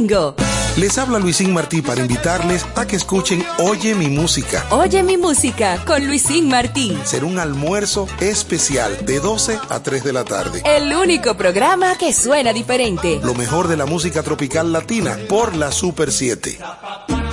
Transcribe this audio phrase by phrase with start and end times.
[0.00, 0.34] domingo.
[0.76, 4.64] Les habla Luisín Martí para invitarles a que escuchen Oye mi música.
[4.70, 6.96] Oye mi música con Luisín Martí.
[7.04, 10.62] Será un almuerzo especial de 12 a 3 de la tarde.
[10.64, 13.20] El único programa que suena diferente.
[13.22, 16.58] Lo mejor de la música tropical latina por la Super 7.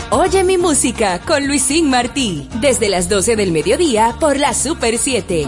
[0.09, 2.49] Oye mi música con Luisín Martí.
[2.59, 5.47] Desde las 12 del mediodía por la Super 7.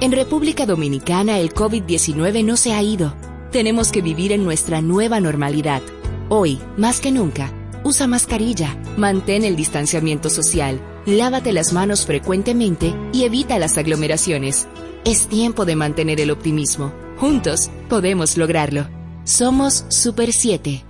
[0.00, 3.14] En República Dominicana el COVID-19 no se ha ido.
[3.52, 5.82] Tenemos que vivir en nuestra nueva normalidad.
[6.30, 7.52] Hoy, más que nunca,
[7.84, 10.80] usa mascarilla, mantén el distanciamiento social,
[11.18, 14.68] lávate las manos frecuentemente y evita las aglomeraciones.
[15.04, 16.92] Es tiempo de mantener el optimismo.
[17.18, 18.88] Juntos podemos lograrlo.
[19.24, 20.89] Somos Super 7.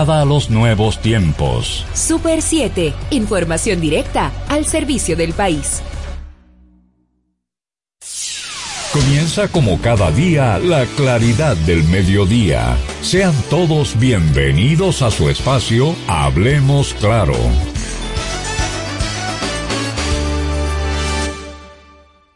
[0.09, 1.85] a los nuevos tiempos.
[1.93, 5.81] Super 7, información directa al servicio del país.
[8.91, 12.75] Comienza como cada día la claridad del mediodía.
[13.01, 17.35] Sean todos bienvenidos a su espacio Hablemos Claro.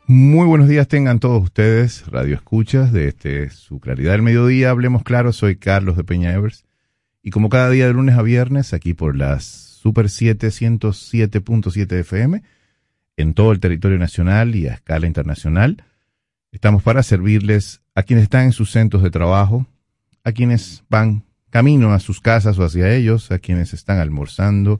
[0.07, 4.69] Muy buenos días tengan todos ustedes, Radio Escuchas, de este, su claridad del mediodía.
[4.69, 6.63] Hablemos claro, soy Carlos de Peña Evers.
[7.25, 12.43] Y como cada día de lunes a viernes, aquí por las Super 7 107.7 FM,
[13.17, 15.85] en todo el territorio nacional y a escala internacional,
[16.51, 19.65] estamos para servirles a quienes están en sus centros de trabajo,
[20.23, 24.79] a quienes van camino a sus casas o hacia ellos, a quienes están almorzando.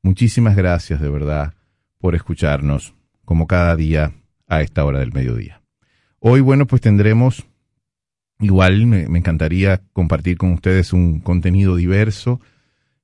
[0.00, 1.52] Muchísimas gracias de verdad
[1.98, 2.94] por escucharnos
[3.26, 4.14] como cada día
[4.48, 5.60] a esta hora del mediodía.
[6.18, 7.44] Hoy, bueno, pues tendremos,
[8.40, 12.40] igual me, encantaría compartir con ustedes un contenido diverso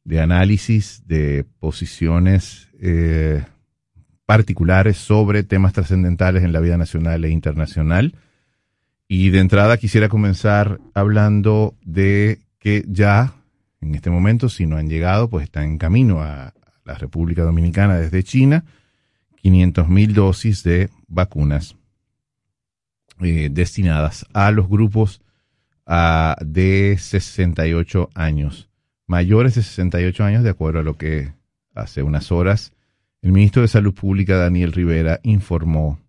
[0.05, 3.45] de análisis de posiciones eh,
[4.27, 8.15] particulares sobre temas trascendentales en la vida nacional e internacional.
[9.09, 13.35] Y de entrada quisiera comenzar hablando de que ya
[13.81, 16.53] en este momento, si no han llegado, pues están en camino a
[16.85, 18.65] la República Dominicana desde China
[19.43, 21.77] 500.000 dosis de vacunas
[23.21, 25.21] eh, destinadas a los grupos
[25.87, 28.69] uh, de 68 años,
[29.07, 31.33] mayores de 68 años, de acuerdo a lo que
[31.75, 32.73] hace unas horas
[33.23, 36.01] el ministro de Salud Pública, Daniel Rivera, informó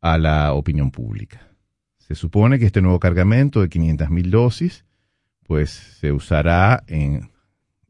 [0.00, 1.48] a la opinión pública.
[1.98, 4.84] Se supone que este nuevo cargamento de 500.000 dosis,
[5.44, 7.30] pues se usará en,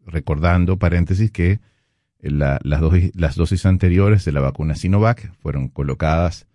[0.07, 1.61] recordando, paréntesis, que
[2.21, 6.47] las, las dosis anteriores de la vacuna Sinovac fueron colocadas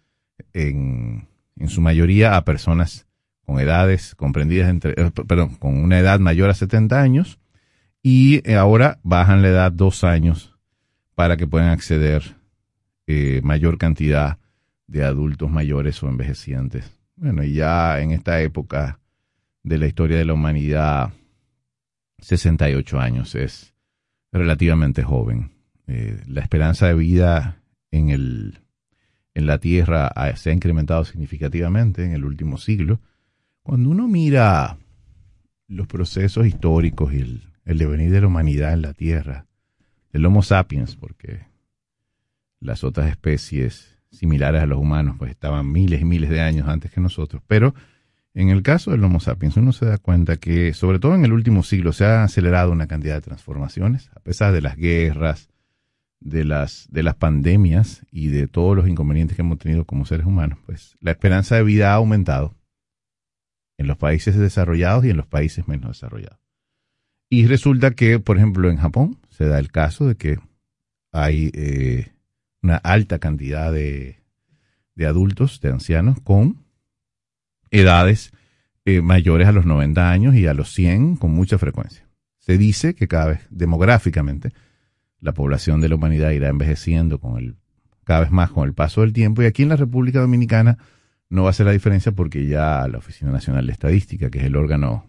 [0.54, 3.08] en, en su mayoría a personas
[3.46, 7.40] con edades comprendidas entre, eh, perdón, con una edad mayor a 70 años
[8.04, 10.58] y eh, ahora bajan la edad dos años
[11.16, 12.38] para que puedan acceder
[13.08, 14.40] eh, mayor cantidad
[14.88, 17.00] de adultos mayores o envejecientes.
[17.16, 19.00] Bueno, y ya en esta época
[19.64, 21.12] de la historia de la humanidad,
[22.20, 23.74] 68 años es
[24.32, 25.52] relativamente joven.
[25.88, 27.62] Eh, la esperanza de vida
[27.92, 28.61] en, el,
[29.34, 33.00] en la Tierra se ha incrementado significativamente en el último siglo.
[33.64, 34.78] Cuando uno mira
[35.68, 39.46] los procesos históricos y el, el devenir de la humanidad en la Tierra,
[40.12, 41.46] del Homo sapiens, porque
[42.60, 46.92] las otras especies similares a los humanos pues estaban miles y miles de años antes
[46.92, 47.74] que nosotros, pero
[48.34, 51.34] en el caso del Homo sapiens uno se da cuenta que sobre todo en el
[51.34, 55.51] último siglo se ha acelerado una cantidad de transformaciones, a pesar de las guerras,
[56.22, 60.26] de las, de las pandemias y de todos los inconvenientes que hemos tenido como seres
[60.26, 62.56] humanos, pues la esperanza de vida ha aumentado
[63.78, 66.40] en los países desarrollados y en los países menos desarrollados.
[67.30, 70.38] Y resulta que, por ejemplo, en Japón se da el caso de que
[71.12, 72.12] hay eh,
[72.62, 74.22] una alta cantidad de,
[74.96, 76.64] de, adultos, de ancianos, con
[77.72, 78.32] edades
[78.86, 82.08] eh, mayores a los 90 años y a los 100 con mucha frecuencia.
[82.38, 84.52] Se dice que cada vez demográficamente
[85.22, 87.56] la población de la humanidad irá envejeciendo con el,
[88.04, 90.78] cada vez más con el paso del tiempo y aquí en la República Dominicana
[91.30, 94.46] no va a ser la diferencia porque ya la Oficina Nacional de Estadística, que es
[94.46, 95.06] el órgano,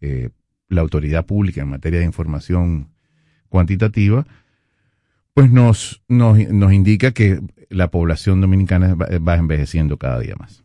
[0.00, 0.30] eh,
[0.68, 2.88] la autoridad pública en materia de información
[3.48, 4.26] cuantitativa,
[5.32, 10.64] pues nos, nos, nos indica que la población dominicana va, envejeciendo cada día más.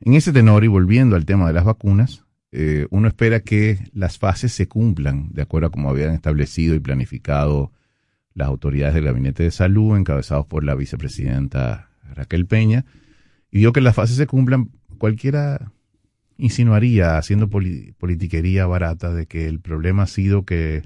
[0.00, 4.18] En ese tenor y volviendo al tema de las vacunas, eh, uno espera que las
[4.18, 7.72] fases se cumplan de acuerdo a como habían establecido y planificado
[8.34, 12.84] las autoridades del Gabinete de Salud, encabezados por la vicepresidenta Raquel Peña,
[13.50, 15.72] y digo que las fases se cumplan, cualquiera
[16.36, 20.82] insinuaría, haciendo politiquería barata, de que el problema ha sido que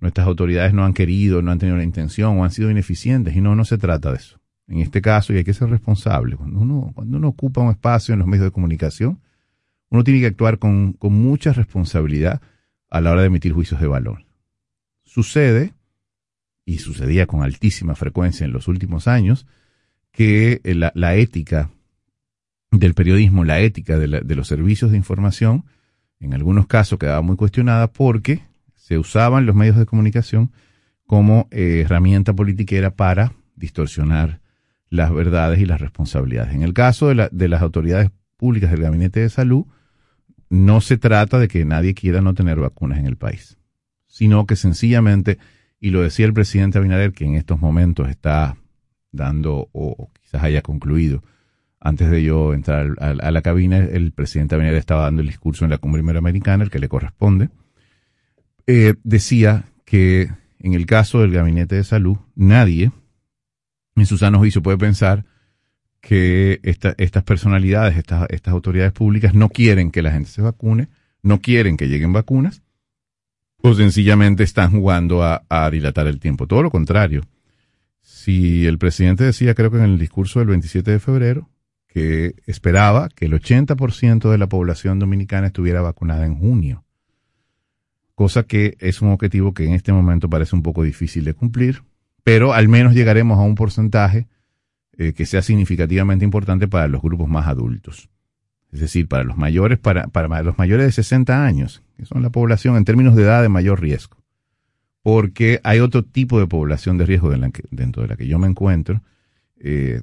[0.00, 3.42] nuestras autoridades no han querido, no han tenido la intención o han sido ineficientes, y
[3.42, 4.40] no, no se trata de eso.
[4.66, 8.14] En este caso, y hay que ser responsable, cuando uno, cuando uno ocupa un espacio
[8.14, 9.20] en los medios de comunicación,
[9.90, 12.40] uno tiene que actuar con, con mucha responsabilidad
[12.88, 14.24] a la hora de emitir juicios de valor.
[15.04, 15.74] Sucede
[16.64, 19.46] y sucedía con altísima frecuencia en los últimos años,
[20.12, 21.70] que eh, la, ética
[22.70, 25.64] del periodismo, la ética de, los servicios de información,
[26.20, 28.42] en algunos casos quedaba muy cuestionada porque
[28.76, 30.52] se usaban los medios de comunicación
[31.06, 34.40] como eh, herramienta politiquera para distorsionar
[34.88, 36.54] las verdades y las responsabilidades.
[36.54, 39.66] En el caso de, de las autoridades públicas del Gabinete de Salud,
[40.50, 43.56] no se trata de que nadie quiera no tener vacunas en el país,
[44.06, 45.38] sino que sencillamente
[45.82, 48.56] y lo decía el presidente Abinader, que en estos momentos está
[49.10, 51.24] dando, o quizás haya concluido,
[51.80, 55.72] antes de yo entrar a, la cabina, el presidente Abinader estaba dando el discurso en
[55.72, 57.48] la cumbre iberoamericana, el que le corresponde.
[58.68, 60.30] Eh, decía que
[60.60, 62.92] en el caso del gabinete de salud, nadie
[63.96, 65.24] en su sano juicio puede pensar
[66.00, 70.90] que estas personalidades, estas, estas autoridades públicas no quieren que la gente se vacune,
[71.24, 72.61] no quieren que lleguen vacunas
[73.62, 76.46] o sencillamente están jugando a, dilatar el tiempo.
[76.46, 77.22] Todo lo contrario.
[78.00, 81.48] Si el presidente decía, creo que en el discurso del 27 de febrero,
[81.86, 86.84] que esperaba que el 80% de la población dominicana estuviera vacunada en junio,
[88.16, 91.82] cosa que es un objetivo que en este momento parece un poco difícil de cumplir,
[92.24, 94.26] pero al menos llegaremos a un porcentaje
[94.96, 98.11] eh, que sea significativamente importante para los grupos más adultos
[98.72, 102.76] es decir, para los mayores, para, los mayores de 60 años, que son la población
[102.76, 104.16] en términos de edad de mayor riesgo.
[105.02, 107.30] Porque hay otro tipo de población de riesgo
[107.70, 109.02] dentro de la que yo me encuentro.
[109.58, 110.00] Eh,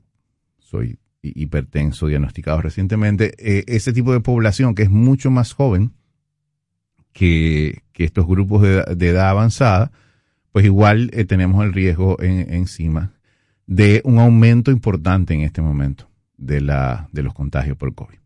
[0.60, 3.33] soy hipertenso, diagnosticado recientemente.
[3.39, 5.94] Eh, ese tipo de población que es mucho más joven
[7.12, 9.92] que, estos grupos de, edad avanzada,
[10.51, 13.13] pues igual eh, tenemos el riesgo encima
[13.65, 16.07] de un aumento importante en este momento
[16.38, 16.62] de,
[17.12, 18.19] de los contagios por COVID.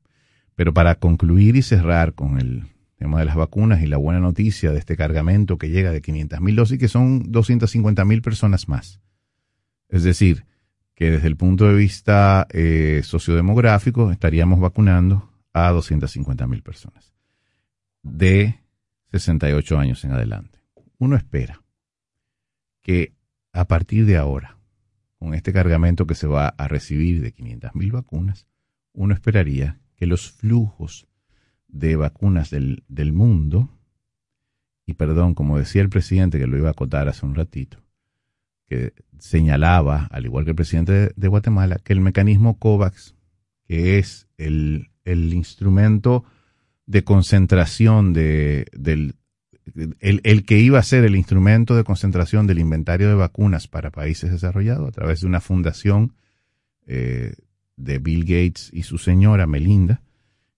[0.56, 2.68] Pero para concluir y cerrar con el
[2.98, 6.42] tema de las vacunas y la buena noticia de este cargamento que llega de 500
[6.42, 9.02] mil dosis, que son 250 mil personas más.
[9.90, 10.46] Es decir,
[10.96, 17.14] que desde el punto de vista eh, sociodemográfico estaríamos vacunando a 250 mil personas
[18.04, 18.60] de
[19.12, 20.60] 68 años en adelante.
[20.98, 21.62] Uno espera
[22.82, 23.14] que
[23.54, 24.58] a partir de ahora,
[25.18, 28.48] con este cargamento que se va a recibir de 500 mil vacunas,
[28.94, 31.08] uno esperaría que los flujos
[31.68, 33.70] de vacunas del, mundo,
[34.86, 37.80] y perdón, como decía el presidente que lo iba a acotar hace un ratito,
[38.68, 43.16] que señalaba, al igual que el presidente de, Guatemala, que el mecanismo COVAX,
[43.66, 46.24] que es el, instrumento
[46.86, 49.16] de concentración de, del,
[50.00, 54.32] el, que iba a ser el instrumento de concentración del inventario de vacunas para países
[54.32, 56.14] desarrollados a través de una fundación
[56.86, 57.34] eh,
[57.84, 60.02] de Bill Gates y su señora Melinda,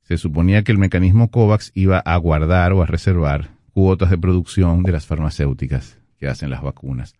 [0.04, 4.84] se suponía que el mecanismo COVAX iba a guardar o a reservar cuotas de producción
[4.84, 7.16] de las farmacéuticas que hacen las vacunas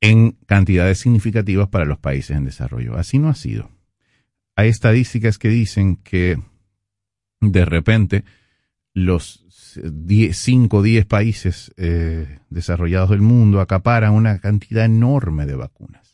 [0.00, 2.96] en cantidades significativas para los países en desarrollo.
[2.96, 3.70] Así no ha sido.
[4.56, 6.38] Hay estadísticas que dicen que
[7.40, 8.24] de repente
[8.92, 9.44] los
[10.32, 16.11] 5 o 10 países eh, desarrollados del mundo acaparan una cantidad enorme de vacunas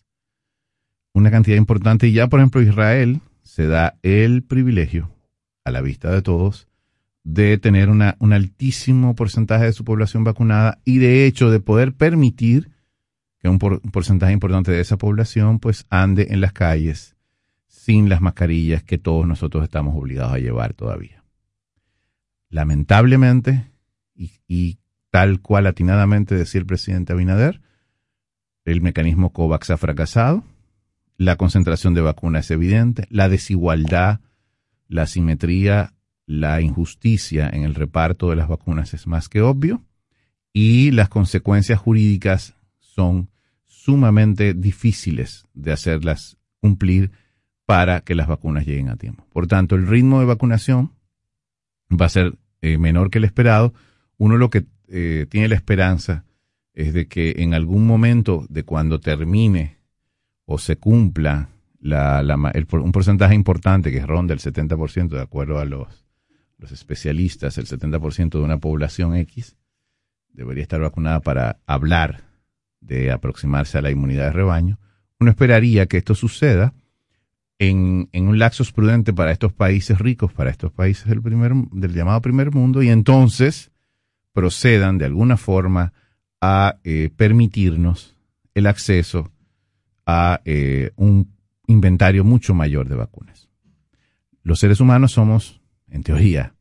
[1.19, 5.11] una cantidad importante y ya, por ejemplo, Israel se da el privilegio,
[5.65, 6.69] a la vista de todos,
[7.25, 11.93] de tener una, un altísimo porcentaje de su población vacunada y de hecho de poder
[11.93, 12.71] permitir
[13.39, 17.17] que un, porcentaje importante de esa población pues ande en las calles
[17.67, 21.25] sin las mascarillas que todos nosotros estamos obligados a llevar todavía.
[22.51, 23.71] Lamentablemente,
[24.15, 24.79] y,
[25.11, 27.63] tal cual atinadamente decía el presidente Abinader,
[28.65, 30.45] el mecanismo COVAX ha fracasado,
[31.19, 34.21] la concentración de vacunas es evidente, la desigualdad,
[34.87, 35.93] la asimetría,
[36.27, 39.83] la injusticia en el reparto de las vacunas es más que obvio,
[40.53, 43.29] y las consecuencias jurídicas son
[43.65, 47.11] sumamente difíciles de hacerlas cumplir
[47.67, 49.27] para que las vacunas lleguen a tiempo.
[49.33, 50.93] Por tanto, el ritmo de vacunación
[51.91, 53.75] va a ser eh, menor que el esperado.
[54.19, 56.25] Uno lo que eh, tiene la esperanza
[56.75, 59.78] es de que en algún momento de cuando termine
[60.51, 61.51] o se cumpla
[61.83, 66.07] un porcentaje importante que ronda el 70%, de acuerdo a los,
[66.57, 69.59] los especialistas, el 70% de una población X,
[70.33, 72.23] debería estar vacunada para hablar
[72.81, 74.79] de aproximarse a la inmunidad de rebaño.
[75.21, 76.73] Uno esperaría que esto suceda
[77.59, 82.23] en, un laxos prudente para estos países ricos, para estos países del, primer, del llamado
[82.23, 83.71] primer mundo, y entonces
[84.33, 85.93] procedan de alguna forma
[86.41, 88.17] a eh, permitirnos
[88.55, 89.31] el acceso
[90.09, 91.37] a eh, un
[91.67, 93.51] inventario mucho mayor de vacunas.
[94.43, 95.61] Los seres humanos somos,
[95.91, 96.55] en teoría,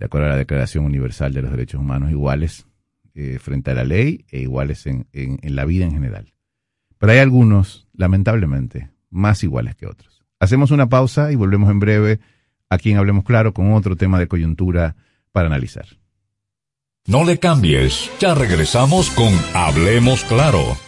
[0.00, 2.66] de acuerdo a la Declaración Universal de los Derechos Humanos, iguales
[3.14, 6.34] eh, frente a la ley e iguales en, en la vida en general.
[6.98, 10.24] Pero hay algunos, lamentablemente, más iguales que otros.
[10.40, 12.18] Hacemos una pausa y volvemos en breve
[12.68, 14.96] aquí en Hablemos Claro con otro tema de coyuntura
[15.30, 15.86] para analizar.
[17.06, 20.87] No le cambies, ya regresamos con Hablemos Claro.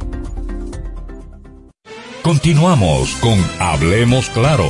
[2.22, 4.68] Continuamos con Hablemos Claro.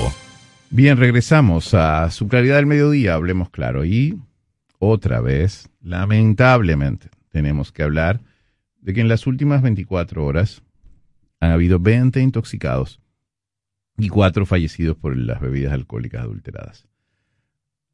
[0.70, 3.84] Bien, regresamos a su claridad del mediodía, Hablemos Claro.
[3.84, 4.18] Y
[4.78, 8.20] otra vez, lamentablemente, tenemos que hablar
[8.80, 10.62] de que en las últimas 24 horas
[11.40, 13.00] han habido 20 intoxicados
[13.96, 16.86] y cuatro fallecidos por las bebidas alcohólicas adulteradas.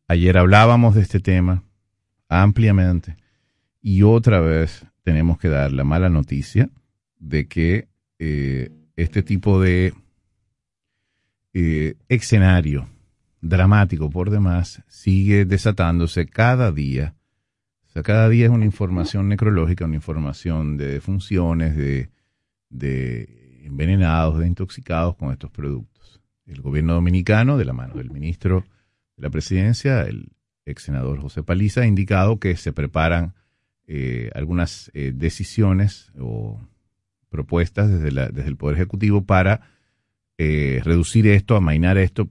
[0.09, 1.65] Ayer hablábamos de este tema
[2.29, 3.17] ampliamente
[3.81, 6.71] y otra vez tenemos que dar la mala noticia
[7.19, 7.89] de que
[8.19, 9.95] eh, este tipo de
[11.55, 12.89] eh, escenario
[13.41, 17.15] dramático por demás sigue desatándose cada día.
[17.87, 22.11] O sea, cada día es una información necrológica, una información de defunciones, de,
[22.79, 26.21] de envenenados, de intoxicados con estos productos.
[26.47, 28.65] El gobierno dominicano, de la mano del ministro
[29.17, 30.29] de la presidencia, el
[30.65, 33.35] ex senador José Paliza, ha indicado que se preparan
[33.87, 36.61] eh, algunas eh, decisiones o
[37.29, 39.61] propuestas desde, la, desde, el Poder Ejecutivo para
[40.39, 42.31] eh, reducir esto, amainar esto,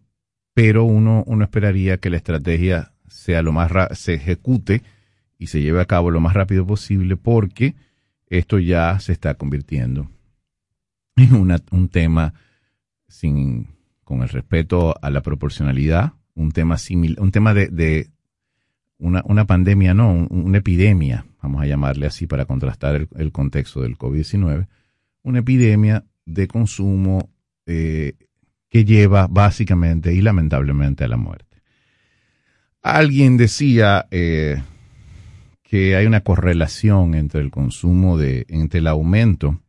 [0.54, 4.84] pero uno, uno esperaría que la estrategia sea lo más se ejecute
[5.38, 7.75] y se lleve a cabo lo más rápido posible porque
[8.28, 10.10] esto ya se está convirtiendo
[11.72, 12.34] un tema
[13.07, 18.10] sin con el respeto a la proporcionalidad, un tema similar, un tema de,
[19.00, 24.67] una, pandemia, no, una epidemia, vamos a llamarle así para contrastar el, contexto del COVID-19,
[25.24, 27.29] una epidemia de consumo
[27.65, 28.13] eh,
[28.69, 31.57] que lleva básicamente y lamentablemente a la muerte.
[32.84, 34.62] Alguien decía eh,
[35.63, 39.60] que hay una correlación entre el consumo de, entre el aumento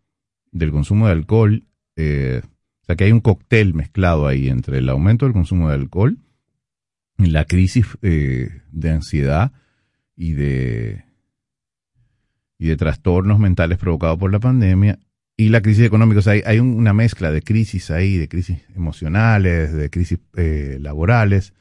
[0.59, 1.65] del consumo de alcohol
[1.97, 5.75] eh, O sea que hay un cóctel mezclado ahí entre el aumento del consumo de
[5.75, 6.19] alcohol,
[7.19, 9.53] la crisis eh, de ansiedad
[10.15, 11.05] y de,
[12.59, 14.99] y de trastornos mentales provocados por la pandemia
[15.37, 16.21] y la crisis económica.
[16.21, 21.53] O sea, hay, una mezcla de crisis ahí, de crisis emocionales, de crisis eh, laborales,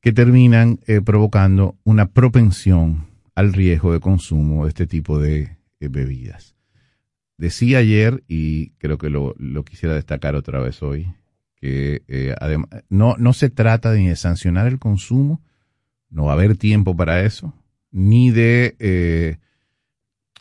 [0.00, 6.53] que terminan eh, provocando una propensión al riesgo de consumo de este tipo de bebidas.
[7.36, 11.12] Decía ayer, y creo que lo, quisiera destacar otra vez hoy,
[11.56, 15.42] que además, no, no se trata ni de sancionar el consumo,
[16.10, 17.54] no va a haber tiempo para eso,
[17.90, 19.38] ni de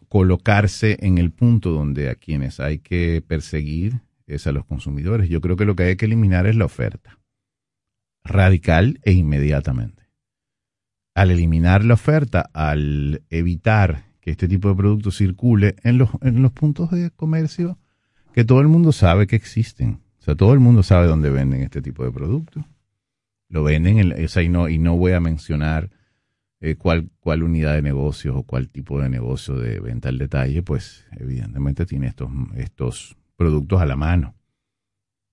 [0.08, 5.28] colocarse en el punto donde a quienes hay que perseguir es a los consumidores.
[5.28, 7.18] Yo creo que lo que hay que eliminar es la oferta,
[8.24, 10.04] radical e inmediatamente.
[11.16, 16.42] Al eliminar la oferta, al evitar que este tipo de productos circule en los, en
[16.42, 17.78] los puntos de comercio
[18.34, 20.00] que todo el mundo sabe que existen.
[20.20, 22.64] O sea, todo el mundo sabe dónde venden este tipo de productos.
[23.50, 25.92] Lo venden, en, o y, no, y no voy a mencionar
[26.62, 30.64] eh, cuál, cuál unidad de negocios o cuál tipo de negocio de venta al detalle,
[30.64, 34.36] pues evidentemente tiene estos, estos productos a la mano.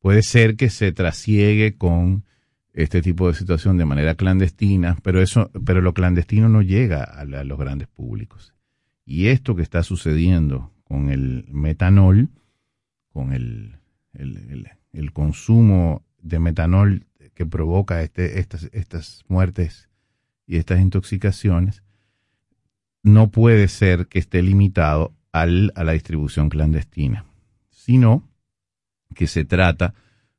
[0.00, 2.24] Puede ser que se trasiegue con
[2.72, 7.24] este tipo de situación de manera clandestina, pero eso, pero lo clandestino no llega a,
[7.24, 8.52] los grandes públicos.
[9.04, 12.28] Y esto que está sucediendo con el metanol,
[13.12, 13.78] con el,
[15.12, 19.88] consumo de metanol que provoca este, estas, estas muertes
[20.46, 21.82] y estas intoxicaciones,
[23.02, 27.24] no puede ser que esté limitado al, a la distribución clandestina,
[27.70, 28.28] sino
[29.14, 29.94] que se trata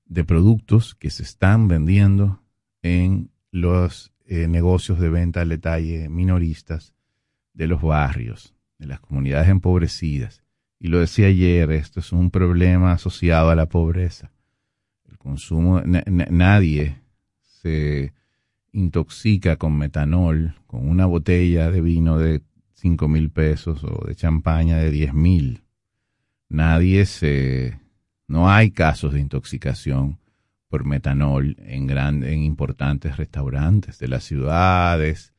[0.06, 2.42] de productos que se están vendiendo
[2.82, 6.94] en los eh, negocios de venta al detalle minoristas
[7.54, 10.44] de los barrios, de las comunidades empobrecidas.
[10.80, 14.32] Y lo decía ayer, esto es un problema asociado a la pobreza.
[15.10, 17.02] El consumo, nadie
[17.40, 18.14] se
[18.72, 22.42] intoxica con metanol, con una botella de vino de
[22.74, 25.64] cinco mil pesos o de champaña de diez mil.
[26.50, 27.80] Nadie se,
[28.28, 30.20] no hay casos de intoxicación
[30.68, 35.31] por metanol en grandes, en importantes restaurantes de las ciudades,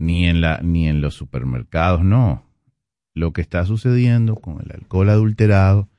[0.00, 2.42] ni en la, ni en los supermercados, no.
[3.12, 5.90] Lo que está sucediendo con el alcohol adulterado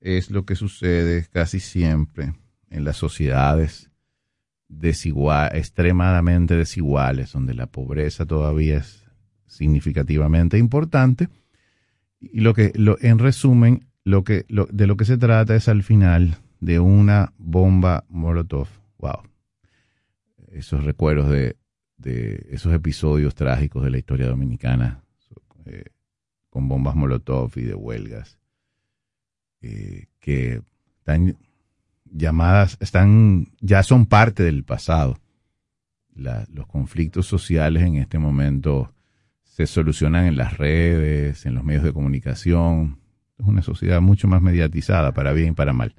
[0.00, 2.34] es lo que sucede casi siempre
[2.70, 3.90] en las sociedades
[4.68, 9.04] desigual, extremadamente desiguales, donde la pobreza todavía es
[9.46, 11.28] significativamente importante.
[12.20, 15.68] Y lo que, lo, en resumen, lo que, lo, de lo que se trata es
[15.68, 18.68] al final de una bomba Molotov.
[18.98, 19.22] Wow.
[20.52, 21.56] Esos recuerdos de,
[22.02, 25.02] de esos episodios trágicos de la historia dominicana,
[25.64, 25.84] eh,
[26.50, 28.38] con bombas Molotov y de huelgas,
[29.60, 30.60] eh, que
[30.98, 31.36] están
[32.04, 35.18] llamadas están, ya son parte del pasado.
[36.14, 38.92] los conflictos sociales en este momento
[39.44, 42.98] se solucionan en las redes, en los medios de comunicación.
[43.38, 45.94] Es una sociedad mucho más mediatizada, para bien y para mal.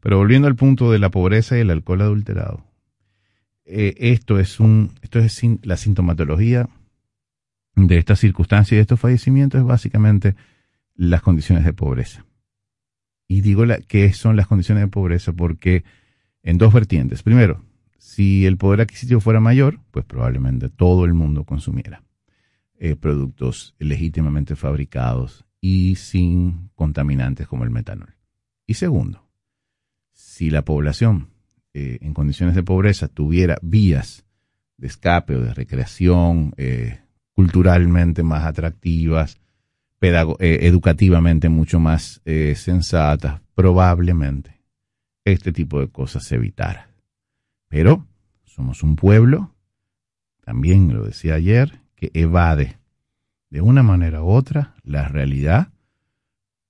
[0.00, 2.64] Pero volviendo al punto de la pobreza y el alcohol adulterado.
[3.64, 6.68] Eh, esto es un, esto es la sintomatología
[7.76, 10.34] de estas circunstancias y de estos fallecimientos es básicamente
[10.94, 12.24] las condiciones de pobreza.
[13.28, 15.84] Y digo que son las condiciones de pobreza porque
[16.42, 17.22] en dos vertientes.
[17.22, 17.64] Primero,
[17.98, 22.02] si el poder adquisitivo fuera mayor, pues probablemente todo el mundo consumiera
[22.78, 28.16] eh, productos legítimamente fabricados y sin contaminantes como el metanol.
[28.66, 29.28] Y segundo,
[30.12, 31.31] si la población
[31.74, 34.26] eh, en condiciones de pobreza tuviera vías
[34.76, 37.00] de escape o de recreación eh,
[37.32, 39.38] culturalmente más atractivas,
[40.02, 44.60] eh, educativamente mucho más sensatas, probablemente
[45.24, 46.90] este tipo de cosas se evitara.
[47.68, 48.06] Pero
[48.44, 49.54] somos un pueblo,
[50.44, 52.76] también lo decía ayer, que evade
[53.48, 55.72] de una manera u otra la realidad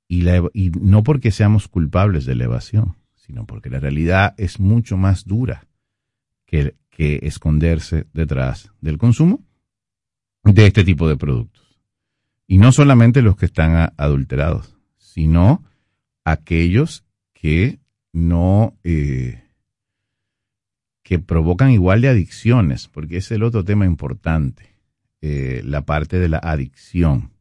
[0.07, 2.97] y, y no porque seamos culpables de la evasión,
[3.33, 5.67] sino porque la realidad es mucho más dura
[6.45, 9.43] que, esconderse detrás del consumo
[10.45, 11.81] de este tipo de productos.
[12.47, 15.65] Y no solamente los que están adulterados, sino
[16.25, 17.81] aquellos que
[18.13, 19.43] no, eh,
[21.03, 24.77] que provocan igual de adicciones, porque es el otro tema importante,
[25.23, 27.33] eh, la parte de la adicción.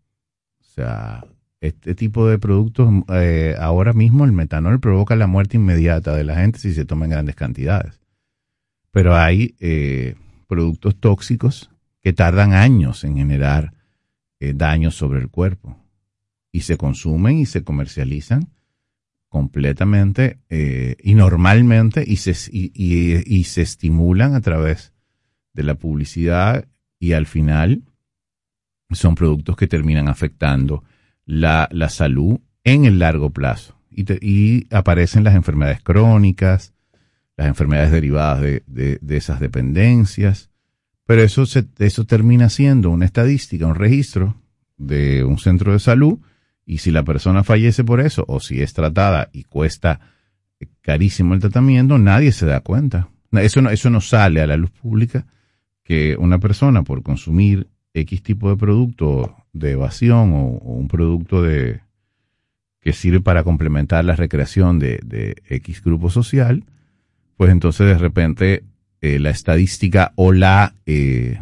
[0.60, 1.26] O sea,
[1.62, 6.36] este tipo de productos, eh, ahora mismo el metanol provoca la muerte inmediata de la
[6.36, 8.02] gente si se toma en grandes cantidades.
[8.92, 9.56] Pero hay
[10.48, 11.70] productos tóxicos
[12.02, 13.74] que tardan años en generar
[14.40, 15.78] eh, daños sobre el cuerpo
[16.52, 18.50] y se consumen y se comercializan
[19.30, 24.94] completamente eh, y normalmente y se, y, se estimulan a través
[25.54, 26.66] de la publicidad
[27.00, 27.84] y al final
[28.90, 30.84] son productos que terminan afectando
[31.26, 33.78] la, salud en el largo plazo.
[33.90, 36.74] Y, y, aparecen las enfermedades crónicas,
[37.38, 40.50] las enfermedades derivadas de, de, esas dependencias,
[41.06, 44.36] pero eso, se, eso termina siendo una estadística, un registro
[44.78, 46.20] de un centro de salud
[46.66, 50.00] y si la persona fallece por eso o si es tratada y cuesta
[50.82, 53.10] carísimo el tratamiento, nadie se da cuenta.
[53.32, 55.26] Eso no, eso no sale a la luz pública
[55.84, 61.82] que una persona por consumir X tipo de producto de evasión o, un producto de
[62.80, 66.64] que sirve para complementar la recreación de, de X grupo social,
[67.38, 68.64] pues entonces de repente
[69.02, 71.42] eh, la estadística o la eh,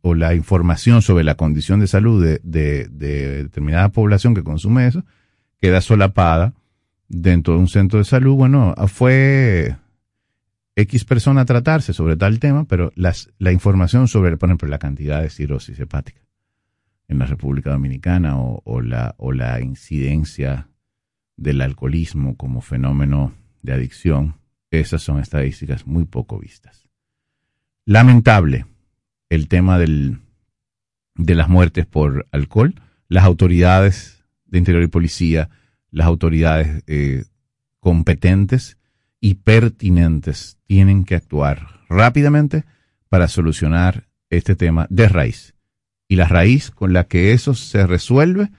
[0.00, 5.04] o la información sobre la condición de salud de, determinada población que consume eso
[5.60, 6.54] queda solapada
[7.08, 8.36] dentro de un centro de salud.
[8.36, 9.76] Bueno, fue
[10.78, 15.20] X persona tratarse sobre tal tema, pero las, la información sobre, por ejemplo, la cantidad
[15.20, 16.20] de cirrosis hepática
[17.08, 20.68] en la República Dominicana o, la, o la incidencia
[21.36, 24.36] del alcoholismo como fenómeno de adicción,
[24.70, 26.88] esas son estadísticas muy poco vistas.
[27.84, 28.66] Lamentable
[29.30, 30.18] el tema del,
[31.16, 32.76] de las muertes por alcohol,
[33.08, 35.50] las autoridades de Interior y Policía,
[35.90, 37.24] las autoridades eh,
[37.80, 38.77] competentes
[39.20, 42.64] y pertinentes tienen que actuar rápidamente
[43.08, 45.54] para solucionar este tema de raíz.
[46.08, 48.50] Y la raíz con la que eso se resuelve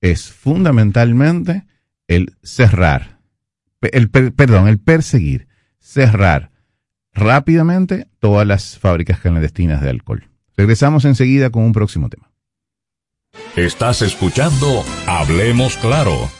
[0.00, 1.66] es fundamentalmente
[2.08, 3.20] el cerrar,
[3.80, 6.50] el, perdón, el perseguir, cerrar
[7.12, 10.28] rápidamente todas las fábricas clandestinas de alcohol.
[10.56, 12.30] Regresamos enseguida con un próximo tema.
[13.56, 16.39] Estás escuchando Hablemos Claro.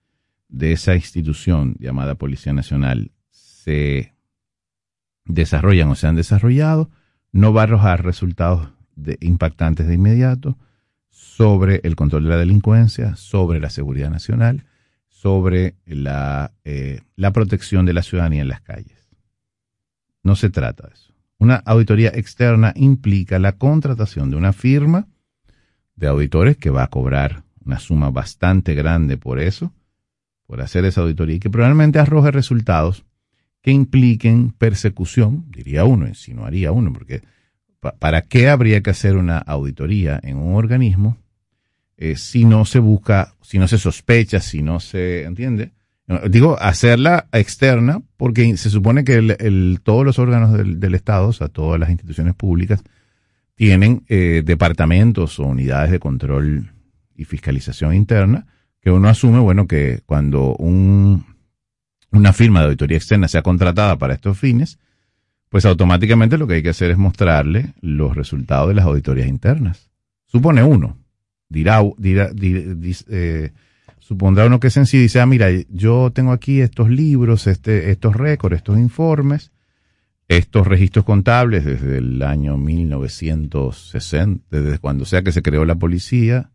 [0.47, 4.15] de esa institución llamada Policía Nacional se
[5.25, 6.93] desarrollan o se han desarrollado,
[7.35, 8.69] no va a arrojar resultados
[9.19, 10.57] impactantes de inmediato,
[11.11, 14.67] sobre el control de la delincuencia, sobre la seguridad nacional,
[15.09, 19.09] sobre la, eh, la protección de la ciudadanía en las calles.
[20.23, 21.13] No se trata de eso.
[21.39, 25.09] Una auditoría externa implica la contratación de una firma
[25.97, 29.73] de auditores que va a cobrar una suma bastante grande por eso,
[30.47, 33.05] por hacer esa auditoría y que probablemente arroje resultados
[33.65, 37.23] que impliquen persecución, diría uno, insinuaría uno, porque
[37.99, 41.17] ¿para qué habría que hacer una auditoría en un organismo
[41.97, 45.73] eh, si no se busca, si no se sospecha, si no se entiende?
[46.29, 51.49] Digo, hacerla externa porque se supone que el, todos los órganos del, Estado, o sea,
[51.49, 52.85] todas las instituciones públicas,
[53.55, 56.71] tienen eh, departamentos o unidades de control
[57.17, 58.47] y fiscalización interna
[58.83, 61.25] que uno asume, bueno, que cuando un,
[62.17, 64.79] una firma de auditoría externa sea contratada para estos fines,
[65.49, 69.91] pues automáticamente lo que hay que hacer es mostrarle los resultados de las auditorías internas.
[70.27, 70.99] Supone uno,
[71.49, 72.31] dirá, dirá,
[73.09, 73.53] eh,
[74.01, 77.91] supondrá uno que es sencillo y dice, ah, mira, yo tengo aquí estos libros, este,
[77.91, 79.53] estos récords, estos informes,
[80.29, 86.51] estos registros contables desde el año 1960, desde cuando sea que se creó la policía,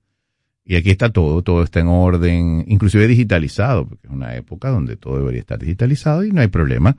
[0.70, 4.98] y aquí está todo, todo está en orden, inclusive digitalizado, porque es una época donde
[4.98, 6.96] todo debería estar digitalizado y no hay problema.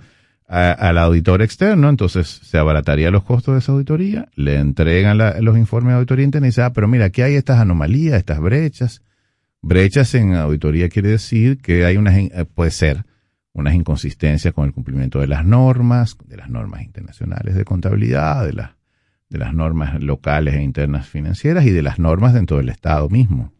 [0.48, 5.92] al auditor externo, entonces se abarataría los costos de esa auditoría, le entregan los informes
[5.92, 9.02] de auditoría interna y dice, ah, pero mira, aquí hay estas anomalías, estas brechas.
[9.62, 13.04] Brechas en auditoría quiere decir que hay unas, eh, puede ser
[13.52, 18.52] unas inconsistencias con el cumplimiento de las normas, de las normas internacionales de contabilidad, de
[18.52, 18.70] las,
[19.28, 23.52] de las normas locales e internas financieras y de las normas dentro del Estado mismo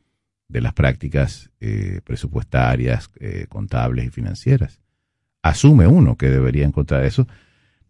[0.51, 4.81] de las prácticas eh, presupuestarias, eh, contables y financieras.
[5.43, 7.27] Asume uno que debería encontrar eso,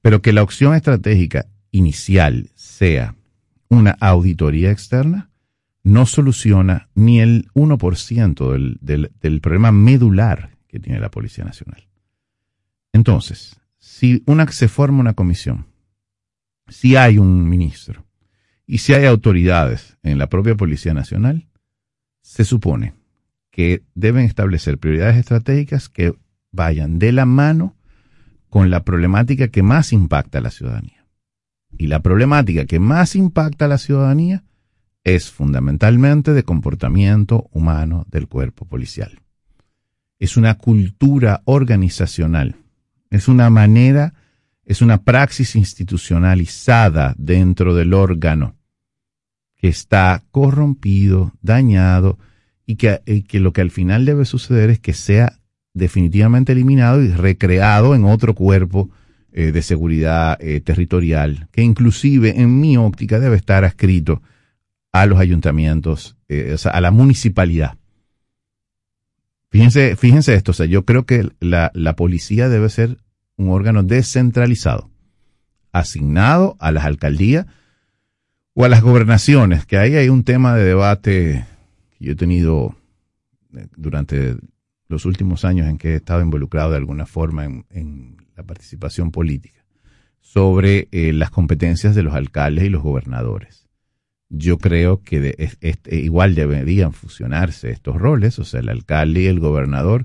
[0.03, 3.17] pero que la opción estratégica inicial sea
[3.69, 5.31] una auditoría externa,
[5.83, 11.89] no soluciona ni el 1% del, del, del problema medular que tiene la Policía Nacional.
[12.93, 15.67] Entonces, si una, se forma una comisión,
[16.69, 18.05] si hay un ministro
[18.67, 21.50] y si hay autoridades en la propia Policía Nacional,
[22.23, 22.95] se supone
[23.51, 26.15] que deben establecer prioridades estratégicas que
[26.53, 27.77] vayan de la mano
[28.49, 31.07] con la problemática que más impacta a la ciudadanía.
[31.79, 34.45] Y la problemática que más impacta a la ciudadanía
[35.05, 39.21] es fundamentalmente de comportamiento humano del cuerpo policial.
[40.19, 42.57] Es una cultura organizacional,
[43.09, 44.15] es una manera,
[44.65, 48.60] es una praxis institucionalizada dentro del órgano
[49.61, 52.19] que está corrompido, dañado
[52.65, 53.01] y que,
[53.33, 55.39] lo que al final debe suceder es que sea
[55.75, 58.91] definitivamente eliminado y recreado en otro cuerpo
[59.33, 64.23] eh, de seguridad eh, territorial, que inclusive en mi óptica debe estar adscrito
[64.93, 67.77] a los ayuntamientos, eh, o sea, a la municipalidad.
[69.51, 72.97] Fíjense, fíjense esto, o sea, yo creo que la, la policía debe ser
[73.37, 74.91] un órgano descentralizado,
[75.73, 77.47] asignado a las alcaldías,
[78.61, 81.47] o a las gobernaciones, que ahí hay un tema de debate
[81.99, 82.77] que yo he tenido
[83.57, 84.37] eh, durante
[84.87, 89.65] los últimos años en que he estado involucrado de alguna forma en, la participación política,
[90.21, 93.67] sobre eh, las competencias de los alcaldes y los gobernadores.
[94.29, 95.37] Yo creo que
[95.91, 100.05] igual deberían fusionarse estos roles, o sea, el alcalde y el gobernador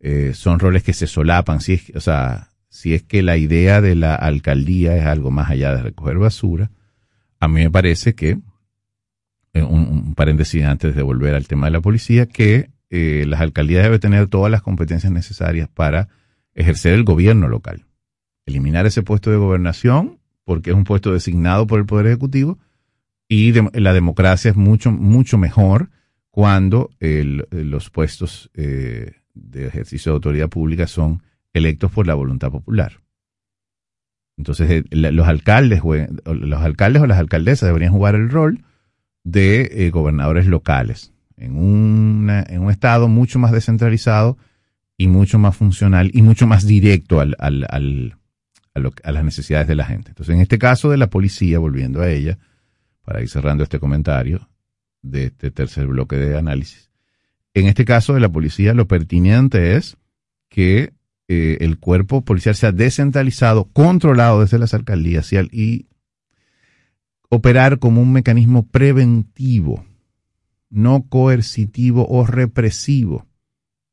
[0.00, 3.80] eh, son roles que se solapan, si es, o sea, si es que la idea
[3.80, 6.70] de la alcaldía es algo más allá de recoger basura,
[7.44, 8.38] a mí me parece que,
[9.52, 13.82] eh, un, paréntesis antes de volver al tema de la policía, que eh, las alcaldías
[13.82, 16.08] deben tener todas las competencias necesarias para
[16.54, 17.84] ejercer el gobierno local.
[18.46, 22.58] Eliminar ese puesto de gobernación, porque es un puesto designado por el Poder Ejecutivo,
[23.28, 25.90] y la democracia es mucho, mucho mejor
[26.30, 33.03] cuando los puestos eh, de ejercicio de autoridad pública son electos por la voluntad popular.
[34.36, 35.82] Entonces, eh, los alcaldes,
[36.24, 38.64] los alcaldes o las alcaldesas deberían jugar el rol
[39.22, 44.36] de eh, gobernadores locales en, en un estado mucho más descentralizado
[44.96, 48.16] y mucho más funcional y mucho más directo al, al, al,
[48.74, 50.10] a, las necesidades de la gente.
[50.10, 52.38] Entonces, en este caso de la policía, volviendo a ella,
[53.02, 54.48] para ir cerrando este comentario
[55.02, 56.90] de este tercer bloque de análisis,
[57.54, 59.96] en este caso de la policía, lo pertinente es
[60.48, 60.92] que
[61.28, 65.86] eh, el cuerpo policial sea descentralizado, controlado desde las alcaldías y,
[67.34, 69.84] operar como un mecanismo preventivo,
[70.70, 73.26] no coercitivo o represivo,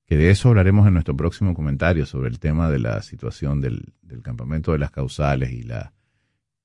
[0.05, 3.93] que de eso hablaremos en nuestro próximo comentario sobre el tema de la situación del,
[4.23, 5.93] campamento de las causales y la,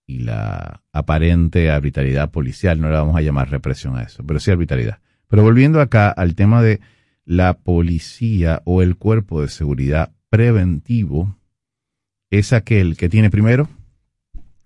[0.08, 4.98] la aparente arbitrariedad policial, no le vamos a llamar represión a eso, pero sí arbitrariedad.
[5.28, 6.80] Pero volviendo acá al tema de
[7.24, 11.34] la policía o el cuerpo de seguridad preventivo
[12.28, 13.70] es aquel que tiene primero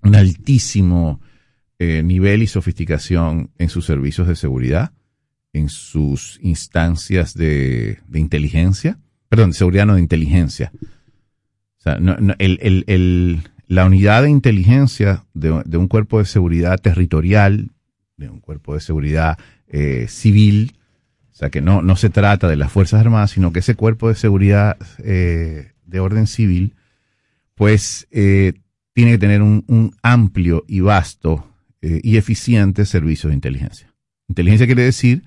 [0.02, 1.20] un altísimo
[1.78, 4.90] eh, nivel y sofisticación en sus servicios de seguridad,
[5.52, 10.72] en sus instancias de, inteligencia, perdón, de seguridad no de inteligencia.
[11.84, 11.98] La
[13.86, 17.70] unidad de inteligencia de, un cuerpo de seguridad territorial,
[18.16, 20.72] de un cuerpo de seguridad eh, civil,
[21.32, 24.08] o sea que no, no se trata de las Fuerzas Armadas, sino que ese cuerpo
[24.08, 26.74] de seguridad eh, de orden civil,
[27.54, 28.54] pues eh,
[28.92, 31.46] tiene que tener un, amplio y vasto
[31.82, 33.90] y eficiente servicio de inteligencia.
[34.28, 35.22] Inteligencia quiere decir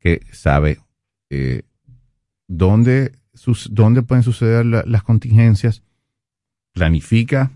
[0.00, 0.80] que sabe
[2.48, 3.12] dónde,
[3.70, 5.82] dónde pueden suceder las contingencias,
[6.72, 7.52] planifica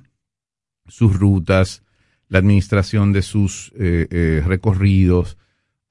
[0.86, 1.82] sus rutas,
[2.28, 5.38] la administración de sus eh, eh, recorridos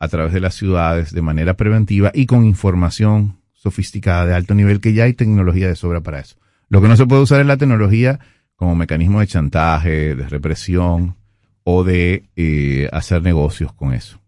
[0.06, 4.80] a través de las ciudades de manera preventiva y con información sofisticada de alto nivel,
[4.80, 6.38] que ya hay tecnología de sobra para eso.
[6.70, 8.20] Lo que no se puede usar es la tecnología
[8.56, 11.16] como mecanismo de chantaje, de represión
[11.64, 14.22] o de eh, hacer negocios con eso.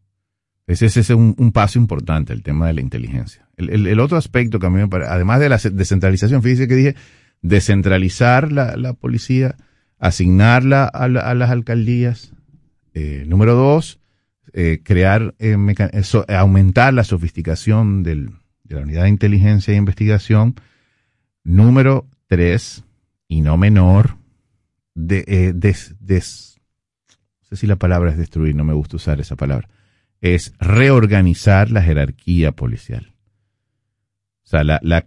[0.66, 3.48] Ese, es un, paso importante, el tema de la inteligencia.
[3.56, 6.96] El, otro aspecto que a mí además de la descentralización, fíjese que dije
[7.42, 9.56] descentralizar la, la policía,
[9.98, 12.34] asignarla a, las alcaldías.
[12.94, 14.00] Eh, número dos,
[14.54, 15.56] eh, crear, eh,
[16.30, 18.30] aumentar la sofisticación de
[18.66, 20.56] la unidad de inteligencia e investigación.
[21.44, 22.84] Número tres,
[23.28, 24.18] y no menor,
[24.94, 29.70] de, no sé si la palabra es destruir, no me gusta usar esa palabra,
[30.22, 33.14] es reorganizar la jerarquía policial.
[34.44, 35.06] O sea, la, la,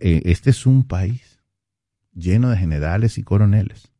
[0.00, 1.40] este es un país
[2.14, 3.92] lleno de generales y coroneles.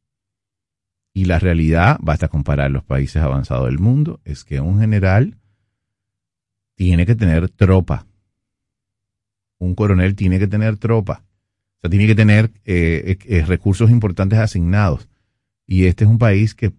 [1.17, 5.39] Y la realidad, basta comparar los países avanzados del mundo, es que un general
[6.75, 8.07] tiene que tener tropa.
[9.59, 11.25] Un coronel tiene que tener tropa.
[11.79, 15.09] O sea, tiene que tener eh, eh, recursos importantes asignados.
[15.67, 16.75] Y este es un país que,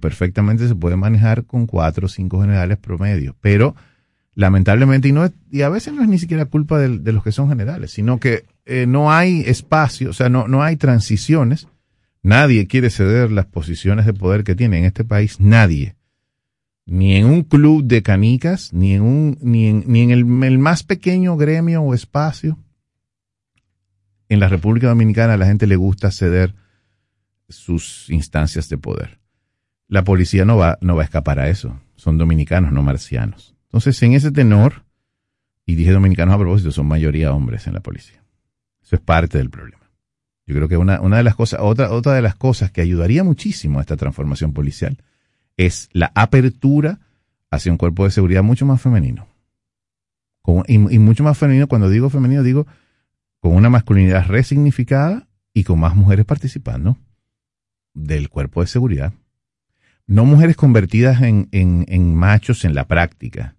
[0.00, 3.36] perfectamente se puede manejar con cuatro o cinco generales promedio.
[3.42, 3.76] Pero
[4.34, 7.50] lamentablemente, y, no y a veces no es ni siquiera culpa de, los que son
[7.50, 11.68] generales, sino que eh, no hay espacio, o sea, no, no hay transiciones
[12.22, 15.96] Nadie quiere ceder las posiciones de poder que tiene en este país, nadie.
[16.86, 20.84] Ni en un club de canicas, ni en, un, ni en, ni en el, más
[20.84, 22.58] pequeño gremio o espacio.
[24.28, 26.54] En la República Dominicana a la gente le gusta ceder
[27.48, 29.18] sus instancias de poder.
[29.88, 31.78] La policía no va, no va a escapar a eso.
[31.96, 33.54] Son dominicanos, no marcianos.
[33.64, 34.84] Entonces, en ese tenor,
[35.66, 38.24] y dije dominicanos a propósito, son mayoría hombres en la policía.
[38.82, 39.81] Eso es parte del problema.
[40.46, 43.24] Yo creo que una, una de las cosas, otra, otra de las cosas que ayudaría
[43.24, 44.98] muchísimo a esta transformación policial
[45.56, 47.00] es la apertura
[47.50, 49.28] hacia un cuerpo de seguridad mucho más femenino.
[50.66, 52.66] y, mucho más femenino, cuando digo femenino, digo
[53.40, 56.96] con una masculinidad resignificada y con más mujeres participando
[57.92, 59.12] del cuerpo de seguridad.
[60.06, 63.56] No mujeres convertidas en, en, machos en la práctica,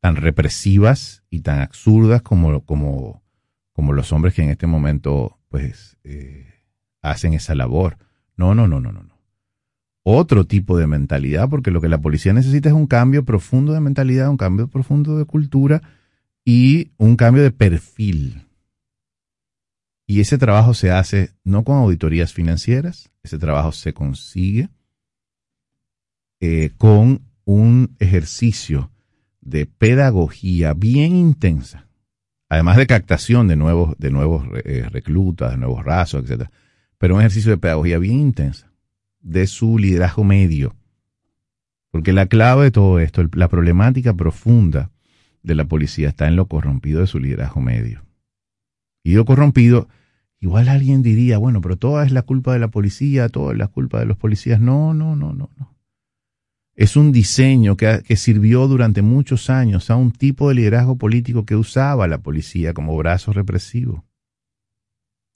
[0.00, 3.22] tan represivas y tan absurdas como, como,
[3.72, 6.52] como los hombres que en este momento pues eh,
[7.00, 7.96] hacen esa labor.
[8.36, 9.20] No, no, no, no, no.
[10.02, 13.78] Otro tipo de mentalidad, porque lo que la policía necesita es un cambio profundo de
[13.78, 15.80] mentalidad, un cambio profundo de cultura
[16.44, 18.48] y un cambio de perfil.
[20.08, 24.70] Y ese trabajo se hace no con auditorías financieras, ese trabajo se consigue
[26.40, 28.90] eh, con un ejercicio
[29.40, 31.86] de pedagogía bien intensa
[32.54, 36.48] además de captación de nuevos, de nuevos eh, reclutas, de nuevos rasos, etc.
[36.98, 38.72] Pero un ejercicio de pedagogía bien intensa
[39.20, 40.74] de su liderazgo medio.
[41.90, 44.90] Porque la clave de todo esto, la problemática profunda
[45.42, 48.04] de la policía está en lo corrompido de su liderazgo medio.
[49.02, 49.88] Y lo corrompido,
[50.40, 53.68] igual alguien diría, bueno, pero toda es la culpa de la policía, toda es la
[53.68, 54.60] culpa de los policías.
[54.60, 55.73] No, no, no, no, no
[56.76, 61.56] es un diseño que, sirvió durante muchos años a un tipo de liderazgo político que
[61.56, 64.04] usaba la policía como brazo represivo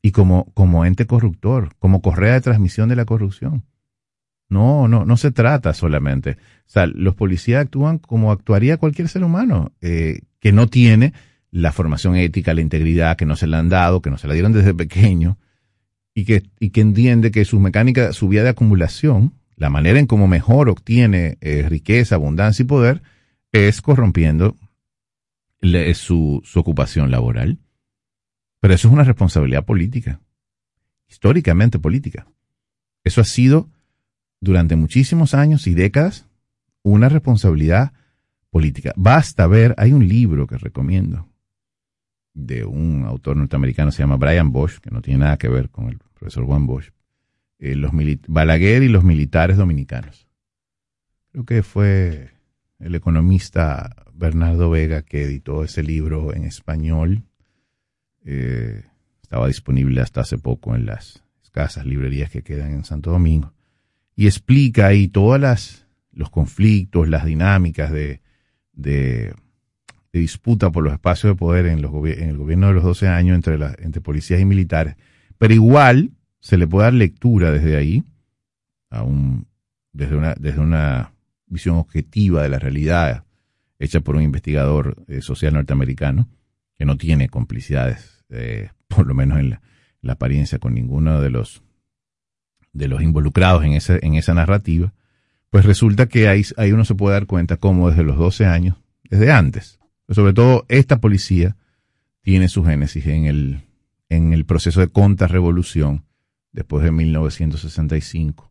[0.03, 3.64] y como, ente corruptor, como correa de transmisión de la corrupción.
[4.48, 6.38] No, no, no se trata solamente.
[6.66, 11.12] O sea, los policías actúan como actuaría cualquier ser humano eh, que no tiene
[11.51, 14.35] la formación ética, la integridad, que no se le han dado, que no se la
[14.35, 15.38] dieron desde pequeño
[16.14, 20.07] y que, y que entiende que su mecánica, su vía de acumulación, la manera en
[20.07, 23.03] cómo mejor obtiene eh, riqueza, abundancia y poder
[23.53, 24.57] es corrompiendo
[25.94, 27.59] su, ocupación laboral.
[28.61, 30.21] Pero eso es una responsabilidad política,
[31.09, 32.27] históricamente política.
[33.02, 33.69] Eso ha sido
[34.40, 36.27] durante muchísimos años y décadas
[36.83, 37.92] una responsabilidad
[38.50, 38.92] política.
[38.96, 41.29] Basta ver, hay un libro que recomiendo
[42.33, 45.88] de un autor norteamericano, se llama Brian Bosch, que no tiene nada que ver con
[45.88, 46.90] el profesor Juan Bosch,
[47.59, 50.29] eh, Balaguer y los militares dominicanos.
[51.33, 52.31] Creo que fue
[52.79, 57.25] el economista Bernardo Vega que editó ese libro en español.
[58.25, 58.83] Eh,
[59.23, 63.52] estaba disponible hasta hace poco en las escasas librerías que quedan en Santo Domingo.
[64.17, 65.88] y explica ahí todas las
[66.19, 68.21] los conflictos, las dinámicas de,
[68.73, 69.33] de,
[70.13, 73.37] disputa por los espacios de poder en, los en el gobierno de los 12 años
[73.37, 74.96] entre, la, entre policías y militares.
[75.38, 78.04] Pero igual se le puede dar lectura desde ahí,
[78.90, 79.04] a
[79.92, 81.12] desde, una, desde una
[81.46, 83.24] visión objetiva de la realidad
[83.78, 86.28] hecha por un investigador eh, social norteamericano
[86.76, 91.62] que no tiene complicidades, eh, por lo menos en la, apariencia, con ninguno de los,
[92.72, 94.94] de los involucrados en, ese, en esa narrativa,
[95.50, 98.76] pues resulta que ahí, ahí uno se puede dar cuenta cómo desde los 12 años,
[99.10, 99.78] desde antes,
[100.08, 101.56] sobre todo esta policía
[102.22, 103.60] tiene su génesis en el,
[104.08, 106.04] en el proceso de contrarrevolución
[106.59, 108.50] después de 1965,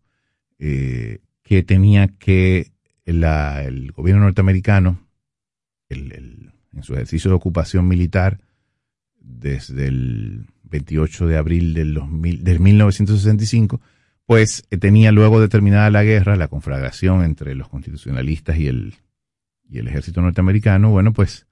[0.59, 2.71] eh, que tenía que
[3.03, 5.05] el gobierno norteamericano,
[5.89, 6.53] en
[6.83, 8.39] su ejercicio de ocupación militar,
[9.19, 13.81] desde el 28 de abril del, 2000, del 1965,
[14.25, 18.95] pues eh, tenía luego determinada la guerra, la conflagración entre los constitucionalistas y el,
[19.69, 21.45] y el ejército norteamericano, bueno, pues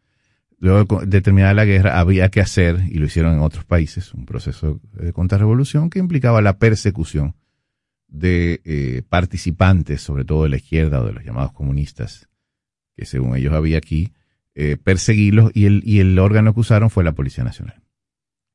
[0.66, 4.26] luego de terminada la guerra había que hacer, y lo hicieron en otros países, un
[4.26, 7.36] proceso de contrarrevolución que implicaba la persecución
[8.08, 12.28] de eh, participantes, sobre todo de la izquierda o de los llamados comunistas,
[12.96, 14.12] que según ellos había aquí,
[14.56, 17.84] eh, perseguirlos y el, y el órgano que usaron fue la Policía Nacional.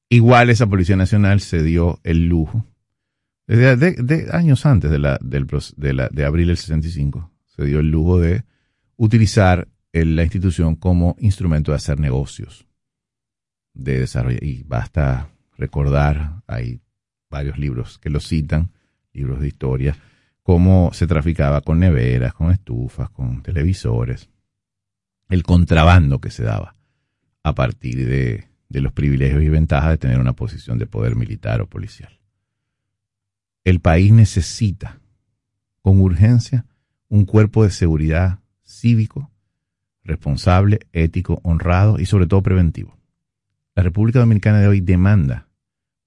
[0.09, 2.65] Igual esa Policía Nacional se dio el lujo
[3.47, 5.47] de, años antes de, la, del,
[5.77, 8.45] de, de abril del 65, se dio el lujo de
[8.97, 12.67] utilizar la institución como instrumento de hacer negocios,
[13.75, 14.39] de desarrollo.
[14.41, 16.81] Y basta recordar, hay
[17.29, 18.71] varios libros que lo citan,
[19.13, 19.97] libros de historia,
[20.43, 24.29] cómo se traficaba con neveras, con estufas, con televisores,
[25.29, 26.77] el contrabando que se daba
[27.43, 31.61] a partir de, de los privilegios y ventajas de tener una posición de poder militar
[31.61, 32.21] o policial
[33.65, 35.01] el país necesita
[35.83, 36.67] con urgencia
[37.09, 39.31] un cuerpo de seguridad cívico,
[40.05, 42.97] responsable, ético, honrado y sobre todo preventivo.
[43.75, 45.49] La República Dominicana de hoy demanda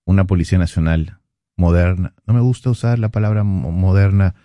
[0.06, 1.20] una Policía Nacional
[1.56, 2.14] moderna.
[2.26, 4.36] No me gusta usar la palabra moderna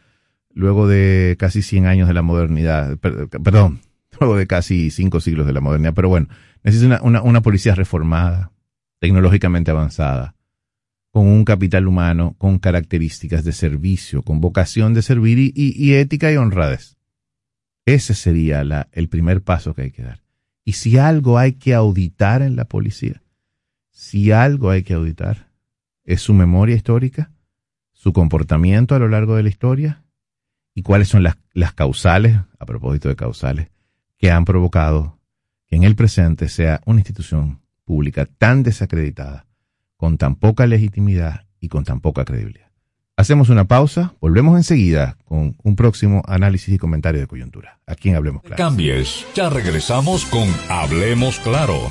[0.53, 3.81] luego de casi 100 años de la modernidad, perdón,
[4.21, 6.29] luego de casi 5 siglos de la modernidad, pero bueno,
[6.65, 8.53] necesita una, una policía reformada,
[8.99, 10.35] tecnológicamente avanzada,
[11.11, 16.37] con un capital humano, con características de servicio, con vocación de servir y, ética y
[16.37, 16.98] honradez.
[17.89, 18.61] Ese sería
[18.93, 20.21] el primer paso que hay que dar.
[20.63, 23.23] Y si algo hay que auditar en la policía,
[23.91, 25.49] si algo hay que auditar,
[26.05, 27.33] es su memoria histórica,
[27.93, 30.05] su comportamiento a lo largo de la historia
[30.75, 33.69] y cuáles son las causales, a propósito de causales,
[34.19, 35.19] que han provocado
[35.67, 39.47] que en el presente sea una institución pública tan desacreditada
[39.97, 42.68] con tan poca legitimidad y con tan poca credibilidad.
[43.19, 47.81] Hacemos una pausa, volvemos enseguida con un próximo análisis y comentario de coyuntura.
[47.85, 48.57] Aquí en Hablemos Claro.
[48.57, 51.91] Cambies, ya regresamos con Hablemos Claro.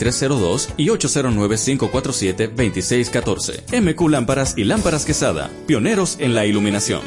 [0.00, 3.80] 2302 y 809-547-2614.
[3.80, 7.02] MQ Lámparas y Lámparas Quesada, pioneros en la iluminación.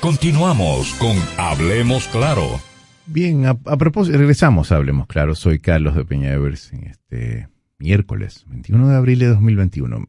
[0.00, 2.60] Continuamos con Hablemos Claro.
[3.06, 5.34] Bien, a, propósito, regresamos a Hablemos Claro.
[5.34, 7.48] Soy Carlos de Peña Evers en este
[7.78, 10.08] miércoles 21 de abril de 2021.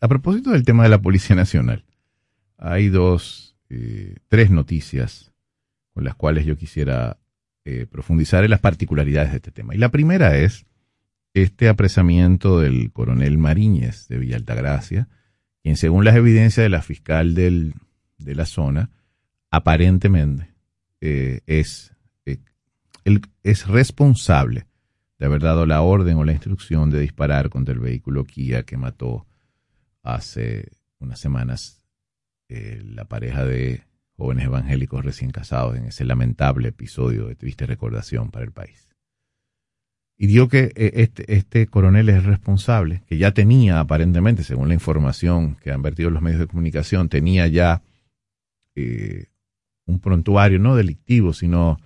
[0.00, 1.84] A propósito del tema de la Policía Nacional,
[2.58, 5.32] hay dos, eh, tres noticias
[5.94, 7.18] con las cuales yo quisiera
[7.64, 9.74] eh, profundizar en las particularidades de este tema.
[9.74, 10.66] Y la primera es
[11.32, 15.08] este apresamiento del coronel Mariñez de Villa Altagracia,
[15.62, 17.74] quien según las evidencias de la fiscal del,
[18.18, 18.90] de la zona,
[19.50, 20.52] aparentemente
[21.00, 21.94] eh, es,
[22.26, 22.40] eh,
[23.44, 24.66] es responsable
[25.20, 28.76] de haber dado la orden o la instrucción de disparar contra el vehículo Kia que
[28.76, 29.24] mató
[30.02, 31.78] hace unas semanas
[32.48, 33.84] la pareja de
[34.16, 38.88] jóvenes evangélicos recién casados en ese lamentable episodio de triste recordación para el país.
[40.16, 44.74] Y dio que eh, este, este coronel es responsable, que ya tenía aparentemente, según la
[44.74, 47.82] información que han vertido los medios de comunicación, tenía ya
[48.74, 49.26] eh,
[49.86, 51.78] un prontuario no delictivo, sino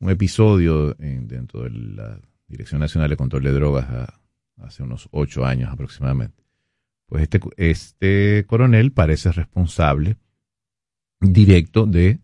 [0.00, 3.86] un episodio dentro de la Dirección Nacional de Control de Drogas
[4.58, 6.42] hace unos ocho años aproximadamente.
[7.06, 10.16] Pues este, este coronel parece responsable
[11.32, 12.20] directo de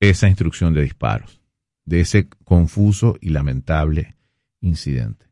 [0.00, 1.40] esa instrucción de disparos,
[1.84, 4.16] de ese confuso y lamentable
[4.60, 5.26] incidente.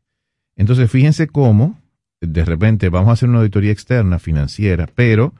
[0.55, 1.79] Entonces, fíjense cómo
[2.21, 5.33] de repente vamos a hacer una auditoría externa financiera, pero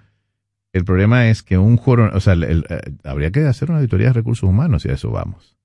[0.73, 2.61] el problema es que un coronel, o sea, eh,
[3.03, 5.57] habría que hacer una auditoría de recursos humanos y a eso vamos.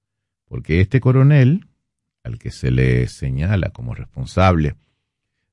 [0.46, 1.66] Porque este coronel,
[2.22, 4.76] al que se le señala como responsable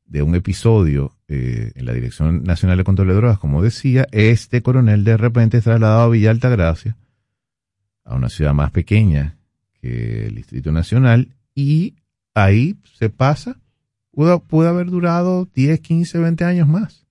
[0.08, 4.62] de un episodio eh, en la Dirección Nacional de Control de Drogas, como decía, este
[4.62, 6.96] coronel de repente es trasladado a Villa Altagracia,
[8.04, 9.38] a una ciudad más pequeña
[9.82, 11.96] que el Distrito Nacional, y
[12.34, 13.60] ahí se pasa,
[14.12, 17.06] pudo, haber durado 10, 15, 20 años más.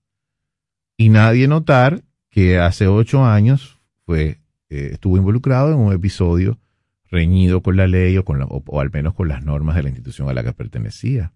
[0.97, 4.39] Y nadie notar que hace ocho años fue,
[4.69, 6.57] eh, estuvo involucrado en un episodio
[7.09, 10.29] reñido con la ley o, con o, al menos con las normas de la institución
[10.29, 11.33] a la que pertenecía.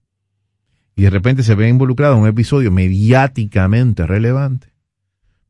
[0.95, 4.73] Y de repente se ve involucrado en un episodio mediáticamente relevante,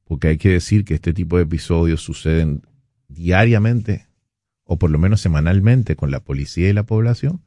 [0.04, 2.62] porque hay que decir que este tipo de episodios suceden
[3.08, 4.08] diariamente
[4.64, 7.42] o por lo menos semanalmente con la policía y la población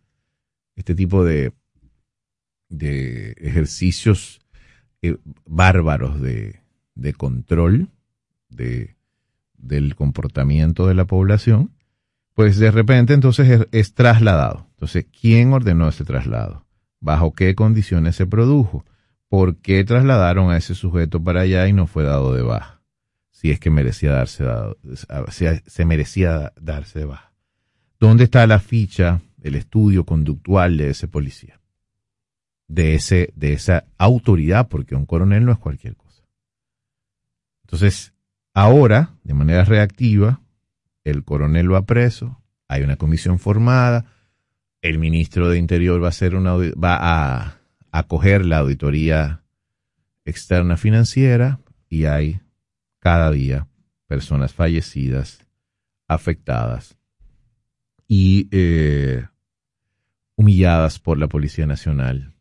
[0.77, 1.53] este tipo de,
[2.69, 4.41] de ejercicios
[5.03, 5.17] eh,
[5.47, 6.61] bárbaros de,
[6.95, 7.91] de control
[8.49, 8.97] de,
[9.57, 11.73] del comportamiento de la población,
[12.35, 14.69] pues de repente entonces es, es, trasladado.
[14.71, 16.64] Entonces, ¿quién ordenó ese traslado?
[17.05, 18.83] ¿Bajo qué condiciones se produjo?
[19.29, 22.81] ¿Por qué trasladaron a ese sujeto para allá y no fue dado de baja?
[23.31, 24.79] Si es que merecía darse dado,
[25.67, 27.31] se merecía darse de baja.
[28.01, 31.61] ¿Dónde está la ficha el estudio conductual de ese policía,
[32.69, 36.23] de, ese, de esa autoridad, porque un coronel no es cualquier cosa.
[37.65, 38.15] Entonces,
[38.55, 40.41] ahora, de manera reactiva,
[41.05, 44.07] el coronel va preso, hay una comisión formada,
[44.85, 47.59] el ministro de Interior va a,
[47.91, 49.43] acoger la auditoría
[50.27, 51.59] externa financiera
[51.89, 52.43] y hay
[52.99, 53.67] cada día
[54.07, 55.47] personas fallecidas,
[56.07, 56.99] afectadas
[58.07, 59.27] y eh,
[60.37, 62.35] humilladas por la Policía Nacional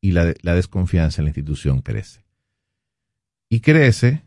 [0.00, 2.24] y la, desconfianza en la institución crece.
[3.50, 4.22] Y crece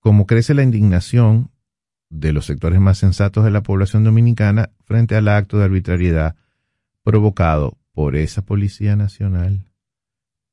[0.00, 1.50] como crece la indignación
[2.08, 6.36] de los sectores más sensatos de la población dominicana frente al acto de arbitrariedad
[7.02, 9.64] provocado por esa Policía Nacional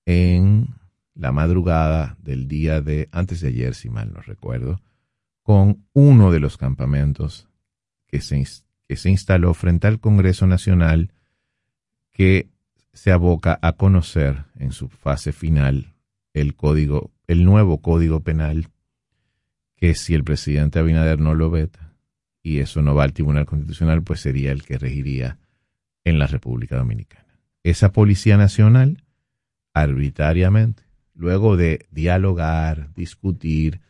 [0.06, 0.68] en
[1.16, 4.82] la madrugada del día de, antes de ayer, si mal no recuerdo,
[5.44, 7.48] con uno de los campamentos
[8.08, 8.44] que se,
[8.88, 11.12] que se instaló frente al Congreso Nacional
[12.12, 12.50] que
[12.94, 15.94] se aboca a conocer en su fase final
[16.34, 18.70] el código, el nuevo código penal,
[19.84, 21.94] que si el presidente Abinader no lo veta
[22.42, 25.40] y eso no va al Tribunal Constitucional, pues sería el que regiría
[26.06, 27.38] en la República Dominicana.
[27.64, 29.04] Esa Policía Nacional,
[29.74, 33.82] arbitrariamente, luego de dialogar, discutir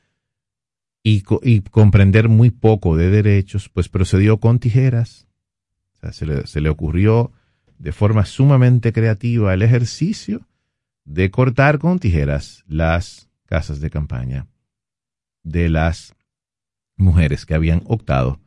[1.04, 5.28] y, y comprender muy poco de derechos, pues procedió con tijeras.
[6.12, 7.34] Se le ocurrió
[7.78, 10.48] de forma sumamente creativa el ejercicio
[11.06, 14.48] de cortar con tijeras las casas de campaña
[15.44, 16.16] de las
[16.96, 18.40] mujeres que habían optado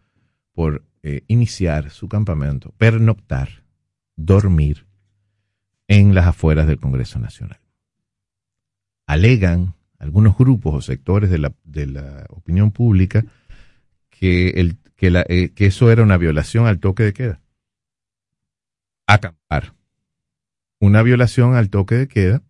[0.53, 3.64] por eh, iniciar su campamento, pernoctar,
[4.16, 4.86] dormir
[5.88, 7.61] en las afueras del Congreso Nacional.
[9.07, 13.24] Alegan algunos grupos o sectores de la, de la opinión pública
[14.11, 17.40] que, el, que, la, eh, que eso era una violación al toque de queda
[19.07, 19.74] acampar.
[20.78, 22.42] Una violación al toque de queda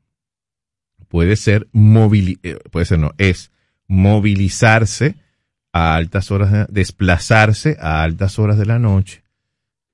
[1.09, 3.53] puede ser eh, puede ser no, es
[3.89, 5.17] movilizarse
[5.73, 9.23] a altas horas, de, desplazarse a altas horas de la noche,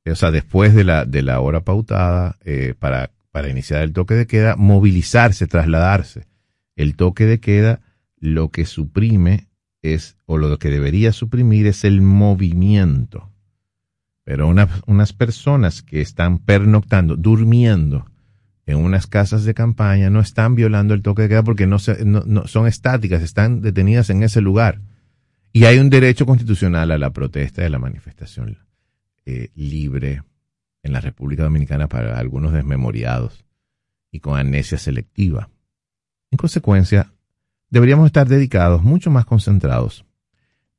[0.06, 4.14] o sea, después de la, de la hora pautada eh, para, para iniciar el toque
[4.14, 6.26] de queda, movilizarse, trasladarse.
[6.74, 7.80] El toque de queda
[8.18, 9.48] lo que suprime
[9.82, 13.30] es, o lo que debería suprimir es el movimiento.
[14.24, 18.06] Pero unas personas que están pernoctando, durmiendo
[18.66, 22.66] en unas casas de campaña no están violando el toque de queda porque no, son
[22.66, 24.80] estáticas, están detenidas en ese lugar.
[25.52, 28.58] Y hay un derecho constitucional a la protesta y a la manifestación
[29.26, 30.22] eh, libre
[30.82, 33.44] en la República Dominicana para algunos desmemoriados
[34.10, 35.50] y con amnesia selectiva.
[36.30, 37.12] En consecuencia,
[37.68, 40.04] deberíamos estar dedicados, mucho más concentrados,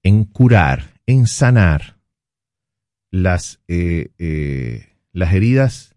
[0.01, 1.97] en curar, en sanar
[3.11, 5.92] las, eh, eh, las heridas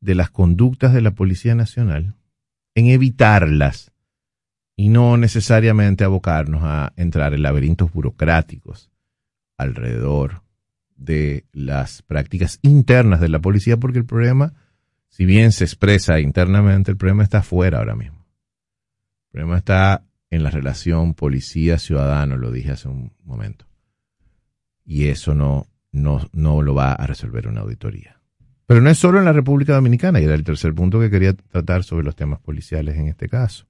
[0.00, 2.14] de las conductas de la Policía Nacional,
[2.74, 3.92] en evitarlas
[4.76, 8.90] y no necesariamente abocarnos a entrar en laberintos burocráticos
[9.56, 10.42] alrededor
[10.94, 14.54] de las prácticas internas de la policía, porque el problema,
[15.08, 18.24] si bien se expresa internamente, el problema está afuera ahora mismo.
[19.26, 23.66] El problema está en la relación policía-ciudadano, lo dije hace un momento.
[24.84, 28.17] Y eso no, no, no lo va a resolver una auditoría.
[28.68, 31.32] Pero no es solo en la República Dominicana, y era el tercer punto que quería
[31.32, 33.66] tratar sobre los temas policiales en este caso.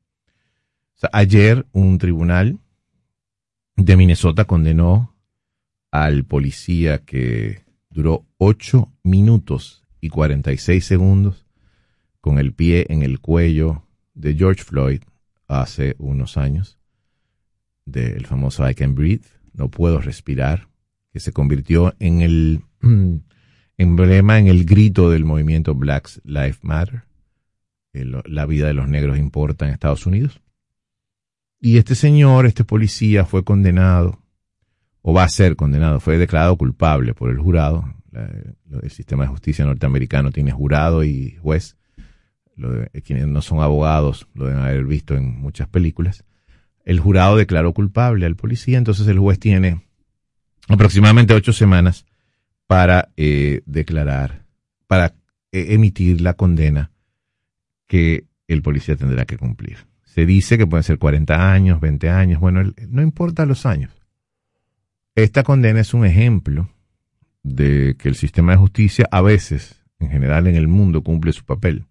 [1.13, 2.59] ayer un tribunal
[3.77, 5.15] de Minnesota condenó
[5.93, 11.47] al policía que duró 8 minutos y 46 segundos
[12.21, 13.85] con el pie en el cuello
[14.15, 15.03] de George Floyd
[15.47, 16.77] hace unos años,
[17.85, 20.67] del famoso I Can Breathe, no puedo respirar,
[21.13, 22.65] que se convirtió en el
[23.79, 27.05] emblema, en el grito del movimiento Black Lives Matter,
[27.93, 30.41] la vida de los negros importa en Estados Unidos.
[31.61, 34.21] Y este señor, este policía, fue condenado,
[35.01, 37.95] o va a ser condenado, fue declarado culpable por el jurado.
[38.13, 41.79] el sistema de justicia norteamericano tiene jurado y juez
[43.05, 46.25] quienes no son abogados lo deben haber visto en muchas películas,
[46.85, 49.83] el jurado declaró culpable al policía, entonces el juez tiene
[50.69, 52.07] aproximadamente ocho semanas
[52.69, 54.45] para eh, declarar,
[54.87, 55.15] para
[55.53, 56.93] eh, emitir la condena
[57.87, 59.89] que el policía tendrá que cumplir.
[60.05, 63.91] Se dice que pueden ser 40 años, 20 años, bueno, no importa los años.
[65.15, 66.69] Esta condena es un ejemplo
[67.43, 71.45] de que el sistema de justicia a veces, en general en el mundo, cumple su
[71.45, 71.87] papel.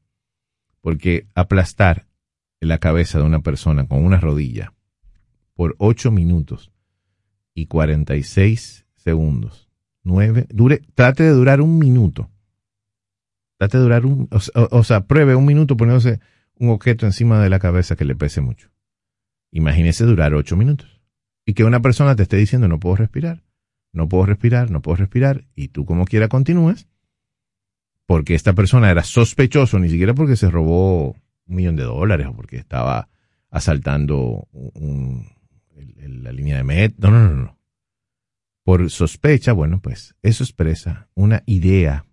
[0.81, 2.05] Porque aplastar
[2.59, 4.73] la cabeza de una persona con una rodilla
[5.55, 6.71] por 8 minutos
[7.55, 9.66] y 46 segundos,
[10.07, 12.31] 9, dure, trate de durar un minuto.
[13.57, 16.21] Trate de durar un, o, sea, pruebe un minuto poniéndose
[16.55, 18.69] un objeto encima de la cabeza que le pese mucho.
[19.51, 21.01] Imagínese durar 8 minutos.
[21.45, 23.43] Y que una persona te esté diciendo no puedo respirar,
[23.91, 26.87] no puedo respirar, no puedo respirar, y tú como quiera continúes,
[28.05, 32.33] porque esta persona era sospechoso, ni siquiera porque se robó un millón de dólares o
[32.33, 33.09] porque estaba
[33.49, 34.47] asaltando
[35.75, 37.11] la línea de metro.
[37.11, 37.56] No, no, no, no.
[38.67, 42.03] Por sospecha, bueno, pues eso expresa una idea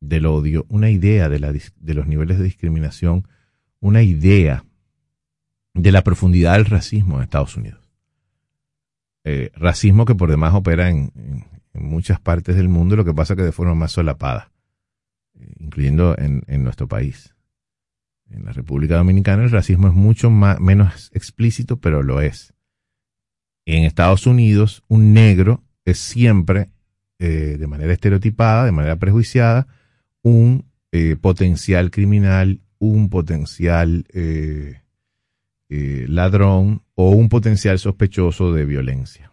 [0.00, 3.28] del odio, una idea de, la, de los niveles de discriminación,
[3.78, 4.64] una idea
[5.74, 7.86] de la profundidad del racismo en Estados Unidos.
[9.24, 11.12] Eh, racismo que por demás opera en,
[11.74, 14.50] en, muchas partes del mundo, lo que pasa que de forma más solapada
[15.58, 17.34] incluyendo en, nuestro país.
[18.30, 22.53] En la República Dominicana el racismo es mucho más, menos explícito, pero lo es.
[23.66, 26.70] En Estados Unidos, un negro es siempre,
[27.18, 29.66] eh, de manera estereotipada, de manera prejuiciada,
[30.22, 34.80] un eh, potencial criminal, un potencial eh,
[35.68, 39.32] ladrón o un potencial sospechoso de violencia.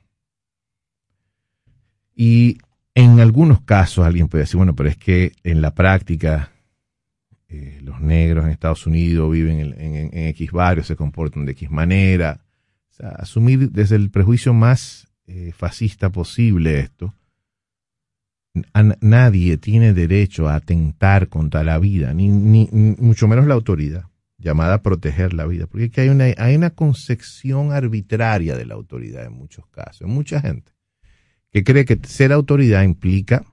[2.16, 2.58] Y
[2.96, 6.52] en algunos casos alguien puede decir, bueno, pero es que en la práctica
[7.82, 12.40] los negros en Estados Unidos viven en, X barrios, se comportan de X manera.
[13.02, 17.14] Asumir desde el prejuicio más eh, fascista posible esto,
[19.00, 24.06] nadie tiene derecho a atentar contra la vida, ni, ni, mucho menos la autoridad
[24.38, 29.26] llamada a proteger la vida, porque hay una, hay una concepción arbitraria de la autoridad
[29.26, 30.72] en muchos casos, en mucha gente
[31.52, 33.46] que cree que ser autoridad implica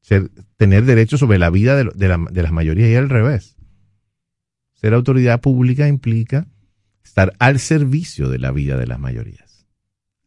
[0.00, 3.56] ser, tener derecho sobre la vida de, de, de las mayorías y al revés.
[4.74, 6.46] Ser autoridad pública implica
[7.04, 9.66] estar al servicio de la vida de las mayorías.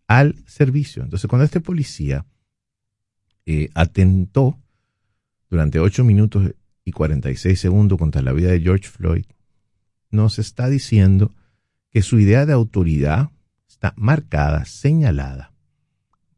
[0.07, 1.03] Al servicio.
[1.03, 2.26] Entonces, cuando este policía
[3.45, 4.59] eh, atentó
[5.49, 6.51] durante 8 minutos
[6.84, 9.26] y 46 segundos contra la vida de George Floyd,
[10.11, 11.34] nos está diciendo
[11.91, 13.32] que su idea de autoridad
[13.67, 15.53] está marcada, señalada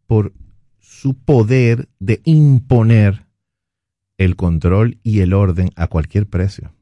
[0.06, 0.34] por
[0.80, 3.28] su poder de imponer
[4.18, 6.74] el control y el orden a cualquier precio.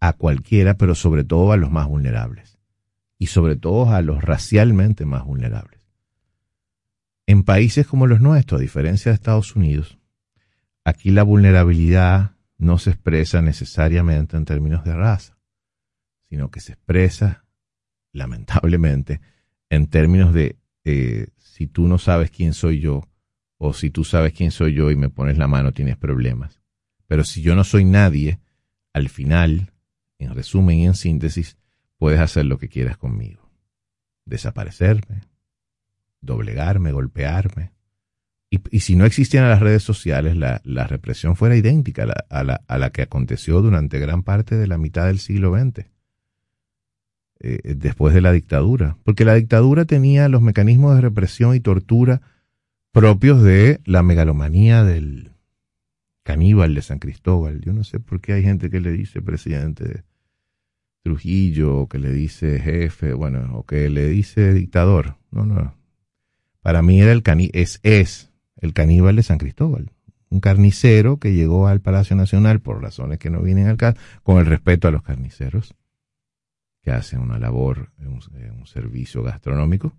[0.00, 2.58] A cualquiera, pero sobre todo a los más vulnerables.
[3.18, 5.80] Y sobre todo a los racialmente más vulnerables.
[7.26, 9.98] En países como los nuestros, a diferencia de Estados Unidos,
[10.84, 15.36] aquí la vulnerabilidad no se expresa necesariamente en términos de raza,
[16.28, 17.44] sino que se expresa,
[18.12, 19.20] lamentablemente,
[19.68, 23.02] en términos de eh, si tú no sabes quién soy yo,
[23.58, 26.62] o si tú sabes quién soy yo y me pones la mano, tienes problemas.
[27.06, 28.38] Pero si yo no soy nadie,
[28.92, 29.72] al final,
[30.18, 31.56] en resumen y en síntesis,
[31.96, 33.50] puedes hacer lo que quieras conmigo.
[34.24, 35.22] Desaparecerme,
[36.20, 37.72] doblegarme, golpearme.
[38.50, 43.60] Y, si no existieran las redes sociales, la, represión fuera idéntica a la, que aconteció
[43.60, 45.84] durante gran parte de la mitad del siglo XX,
[47.40, 48.96] eh, después de la dictadura.
[49.04, 52.22] Porque la dictadura tenía los mecanismos de represión y tortura
[52.90, 55.32] propios de la megalomanía del
[56.22, 57.60] caníbal de San Cristóbal.
[57.60, 60.04] Yo no sé por qué hay gente que le dice presidente
[61.08, 65.16] Trujillo, que le dice jefe, bueno, o que le dice dictador.
[65.30, 65.74] No, no.
[66.60, 69.90] Para mí era el cani es, es el caníbal de San Cristóbal.
[70.28, 74.36] Un carnicero que llegó al Palacio Nacional por razones que no vienen al caso, con
[74.36, 75.74] el respeto a los carniceros,
[76.82, 78.20] que hacen una labor, un,
[78.66, 79.94] servicio gastronómico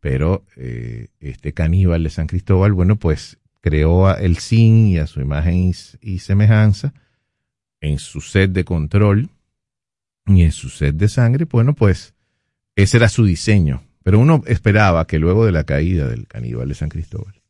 [0.00, 5.22] pero eh, este caníbal de San Cristóbal, bueno, pues creó el sin y a su
[5.22, 5.72] imagen
[6.02, 6.92] y, semejanza
[7.80, 9.30] en su sed de control
[10.26, 12.14] y en su sed de sangre, bueno, pues
[12.76, 13.82] ese era su diseño.
[14.02, 17.40] Pero uno esperaba que luego de la caída del caníbal de San Cristóbal,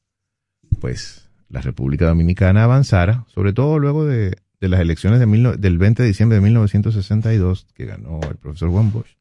[0.80, 6.36] pues la República Dominicana avanzara, sobre todo luego de, las elecciones del 20 de diciembre
[6.36, 9.16] de 1962, que ganó el profesor Juan Bosch.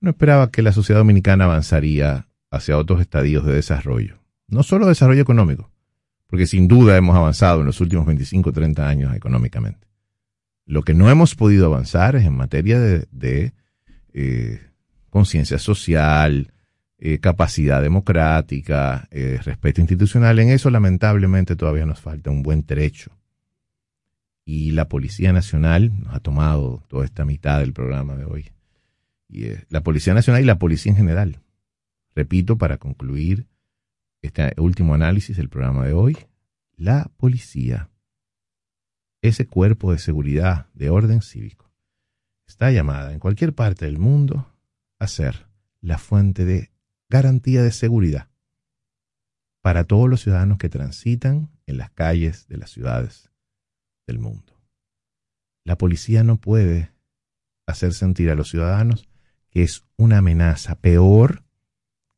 [0.00, 4.18] Uno esperaba que la sociedad dominicana avanzaría hacia otros estadios de desarrollo.
[4.46, 5.70] No solo desarrollo económico,
[6.26, 9.89] porque sin duda hemos avanzado en los últimos 25 o 30 años económicamente.
[10.70, 13.52] Lo que no hemos podido avanzar es en materia de,
[14.12, 14.60] eh,
[15.10, 16.52] conciencia social,
[16.98, 20.38] eh, capacidad democrática, eh, respeto institucional.
[20.38, 23.10] En eso lamentablemente todavía nos falta un buen trecho.
[24.44, 28.52] Y la Policía Nacional nos ha tomado toda esta mitad del programa de hoy.
[29.28, 31.40] Y la Policía Nacional y la Policía en general
[32.14, 33.46] Repito, para concluir
[34.22, 36.16] este último análisis del programa de hoy,
[36.76, 37.89] la policía,
[39.22, 41.70] ese cuerpo de seguridad de orden cívico,
[42.46, 44.52] está llamada en cualquier parte del mundo
[44.98, 45.46] a ser
[45.80, 46.70] la fuente de
[47.08, 48.28] garantía de seguridad
[49.62, 53.30] para todos los ciudadanos que transitan en las calles de las ciudades
[54.06, 54.60] del mundo.
[55.64, 56.92] La policía no puede
[57.66, 59.08] hacer sentir a los ciudadanos
[59.50, 61.44] que es una amenaza peor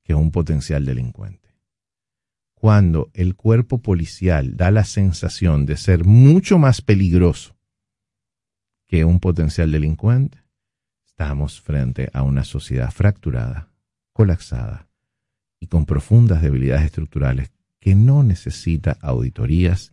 [0.04, 1.41] que un potencial delincuente.
[2.62, 7.56] Cuando el cuerpo policial da la sensación de ser mucho más peligroso
[8.86, 10.38] que un potencial delincuente,
[11.04, 13.72] estamos frente a una sociedad fracturada,
[14.12, 14.86] colapsada
[15.58, 17.50] y con profundas debilidades estructurales
[17.80, 19.92] que no necesita auditorías,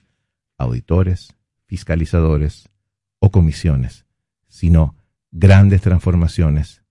[0.55, 2.69] auditores, fiscalizadores
[3.17, 4.05] o comisiones,
[4.47, 4.95] sino
[5.31, 6.83] grandes transformaciones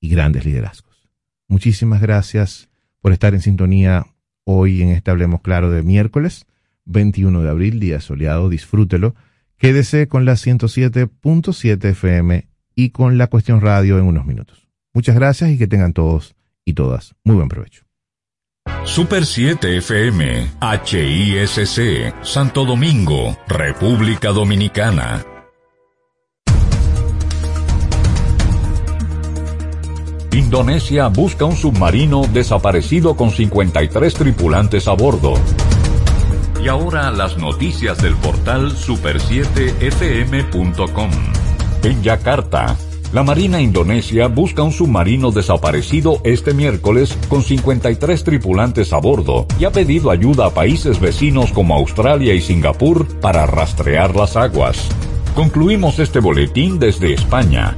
[0.00, 1.08] y grandes liderazgos.
[1.48, 2.68] Muchísimas gracias
[3.00, 4.11] por estar en sintonía
[4.44, 6.46] hoy en este Hablemos Claro de miércoles
[6.84, 8.48] 21 de abril, día soleado.
[8.48, 9.14] Disfrútelo.
[9.56, 14.68] Quédese con la 107.7 FM y con la cuestión radio en unos minutos.
[14.92, 16.34] Muchas gracias y que tengan todos
[16.64, 17.84] y todas muy buen provecho.
[18.84, 25.31] Super 7 FM, HISC, Santo Domingo, República Dominicana.
[30.32, 35.34] Indonesia busca un submarino desaparecido con 53 tripulantes a bordo.
[36.64, 41.10] Y ahora las noticias del portal super7fm.com.
[41.82, 42.78] En Yakarta,
[43.12, 49.66] la Marina Indonesia busca un submarino desaparecido este miércoles con 53 tripulantes a bordo y
[49.66, 54.88] ha pedido ayuda a países vecinos como Australia y Singapur para rastrear las aguas.
[55.34, 57.76] Concluimos este boletín desde España.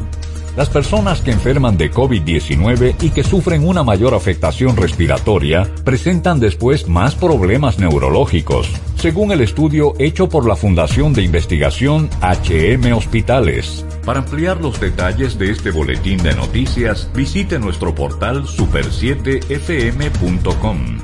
[0.57, 6.87] Las personas que enferman de COVID-19 y que sufren una mayor afectación respiratoria presentan después
[6.89, 13.85] más problemas neurológicos, según el estudio hecho por la Fundación de Investigación HM Hospitales.
[14.05, 21.01] Para ampliar los detalles de este boletín de noticias, visite nuestro portal super7fm.com.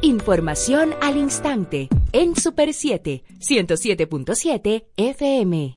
[0.00, 5.76] Información al instante en Super 7, 107.7 FM.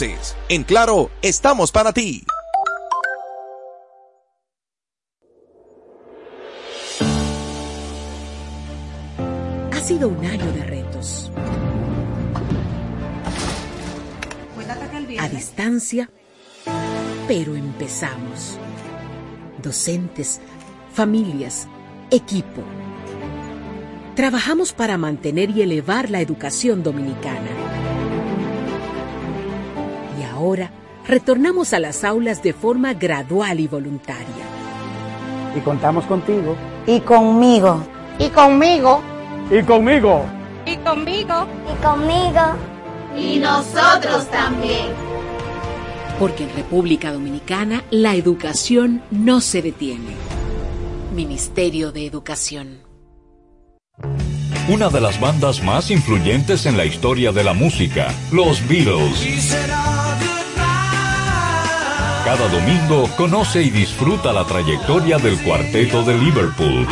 [0.00, 2.24] En Claro, estamos para ti.
[9.72, 11.32] Ha sido un año de retos.
[15.18, 16.08] A distancia,
[17.26, 18.56] pero empezamos.
[19.60, 20.40] Docentes,
[20.92, 21.66] familias,
[22.12, 22.62] equipo.
[24.14, 27.87] Trabajamos para mantener y elevar la educación dominicana.
[30.38, 30.70] Ahora
[31.04, 34.44] retornamos a las aulas de forma gradual y voluntaria.
[35.56, 36.54] Y contamos contigo.
[36.86, 37.82] Y conmigo.
[38.20, 39.02] Y conmigo.
[39.50, 40.24] Y conmigo.
[40.64, 41.46] Y conmigo.
[41.66, 42.40] Y conmigo.
[43.16, 44.86] Y nosotros también.
[46.20, 50.14] Porque en República Dominicana la educación no se detiene.
[51.16, 52.78] Ministerio de Educación.
[54.68, 59.56] Una de las bandas más influyentes en la historia de la música, los Beatles.
[62.28, 66.86] Cada domingo conoce y disfruta la trayectoria del cuarteto de Liverpool.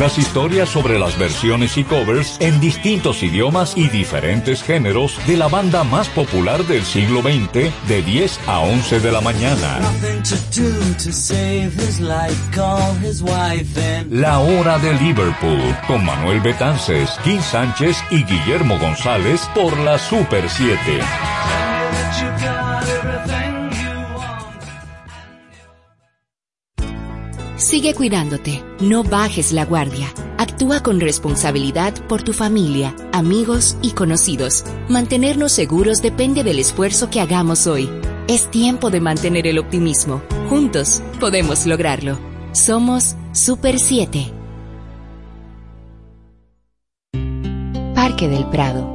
[0.00, 5.46] Las historias sobre las versiones y covers en distintos idiomas y diferentes géneros de la
[5.46, 9.78] banda más popular del siglo XX de 10 a 11 de la mañana.
[14.10, 20.50] La hora de Liverpool con Manuel Betances, Kim Sánchez y Guillermo González por la Super
[20.50, 20.78] 7.
[27.68, 30.08] Sigue cuidándote, no bajes la guardia.
[30.38, 34.64] Actúa con responsabilidad por tu familia, amigos y conocidos.
[34.88, 37.90] Mantenernos seguros depende del esfuerzo que hagamos hoy.
[38.26, 40.22] Es tiempo de mantener el optimismo.
[40.48, 42.18] Juntos podemos lograrlo.
[42.52, 44.32] Somos Super 7.
[47.94, 48.94] Parque del Prado,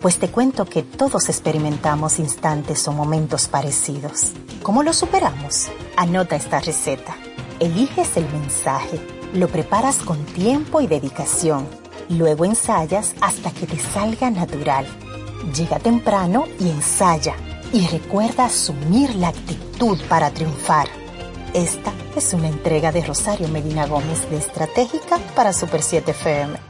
[0.00, 4.32] Pues te cuento que todos experimentamos instantes o momentos parecidos.
[4.62, 5.68] ¿Cómo lo superamos?
[5.94, 7.14] Anota esta receta.
[7.58, 8.98] Eliges el mensaje,
[9.34, 11.68] lo preparas con tiempo y dedicación,
[12.08, 14.86] luego ensayas hasta que te salga natural.
[15.54, 17.34] Llega temprano y ensaya,
[17.70, 20.88] y recuerda asumir la actitud para triunfar.
[21.52, 26.69] Esta es una entrega de Rosario Medina Gómez de Estratégica para Super 7 FM.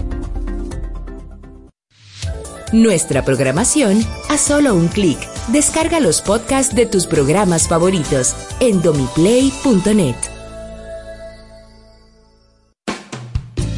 [2.73, 5.19] Nuestra programación a solo un clic.
[5.49, 10.17] Descarga los podcasts de tus programas favoritos en domiplay.net.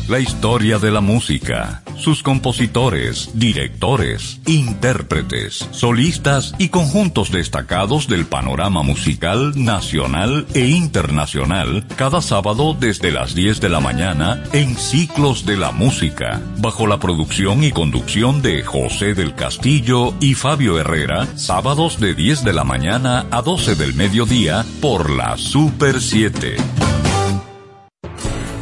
[0.07, 8.83] La historia de la música, sus compositores, directores, intérpretes, solistas y conjuntos destacados del panorama
[8.83, 15.57] musical nacional e internacional, cada sábado desde las 10 de la mañana en Ciclos de
[15.57, 21.99] la Música, bajo la producción y conducción de José del Castillo y Fabio Herrera, sábados
[21.99, 26.94] de 10 de la mañana a 12 del mediodía por la Super 7.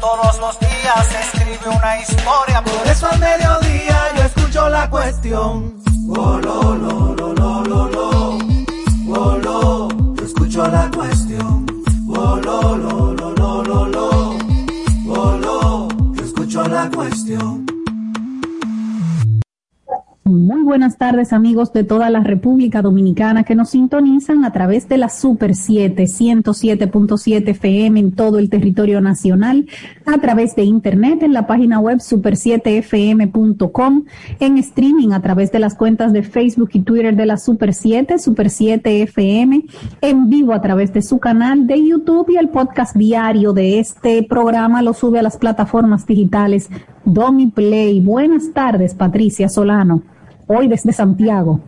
[0.00, 2.62] Todos los días se una historia.
[2.62, 5.74] Por eso al mediodía yo escucho la cuestión.
[6.10, 7.34] Oh, lo, lo, lo,
[7.88, 8.38] lo.
[9.10, 9.88] Oh,
[10.22, 11.66] escucho la cuestión.
[12.08, 14.36] Oh, lo, lo, lo, lo.
[15.08, 15.88] Oh,
[16.22, 17.77] escucho la cuestión.
[20.28, 24.98] Muy buenas tardes amigos de toda la República Dominicana que nos sintonizan a través de
[24.98, 29.66] la Super 7, 107.7 FM en todo el territorio nacional,
[30.04, 34.04] a través de internet en la página web super7fm.com,
[34.38, 38.18] en streaming a través de las cuentas de Facebook y Twitter de la Super 7,
[38.18, 39.64] Super 7 FM,
[40.02, 44.22] en vivo a través de su canal de YouTube y el podcast diario de este
[44.24, 46.68] programa lo sube a las plataformas digitales
[47.06, 48.00] Domi Play.
[48.00, 50.02] Buenas tardes, Patricia Solano
[50.48, 51.60] hoy desde Santiago.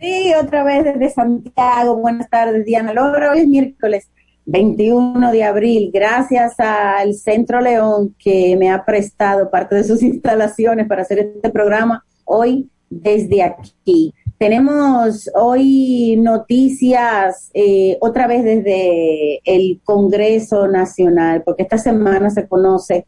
[0.00, 1.96] Sí, otra vez desde Santiago.
[1.96, 3.32] Buenas tardes, Diana Lora.
[3.32, 4.08] Hoy es miércoles
[4.46, 5.90] 21 de abril.
[5.92, 11.50] Gracias al Centro León que me ha prestado parte de sus instalaciones para hacer este
[11.50, 14.14] programa hoy desde aquí.
[14.38, 23.04] Tenemos hoy noticias eh, otra vez desde el Congreso Nacional, porque esta semana se conoce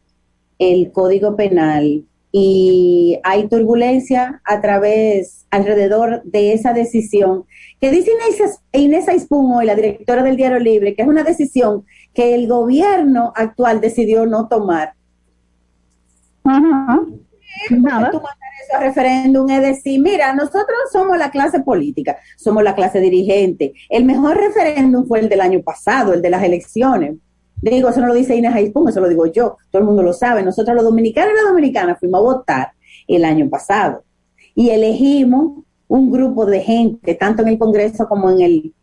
[0.59, 7.45] el Código Penal y hay turbulencia a través, alrededor de esa decisión
[7.79, 8.11] que dice
[8.71, 13.33] Inés, Inés hoy, la directora del Diario Libre, que es una decisión que el gobierno
[13.35, 14.93] actual decidió no tomar.
[16.43, 17.01] Ajá.
[17.69, 18.11] Nada.
[18.11, 22.99] Tú eso a referéndum es decir, mira, nosotros somos la clase política, somos la clase
[22.99, 23.73] dirigente.
[23.89, 27.15] El mejor referéndum fue el del año pasado, el de las elecciones
[27.61, 30.13] Digo, eso no lo dice Inés Aispun, eso lo digo yo, todo el mundo lo
[30.13, 30.43] sabe.
[30.43, 32.71] Nosotros los dominicanos y las dominicanas fuimos a votar
[33.07, 34.03] el año pasado
[34.55, 38.73] y elegimos un grupo de gente, tanto en el Congreso como en el,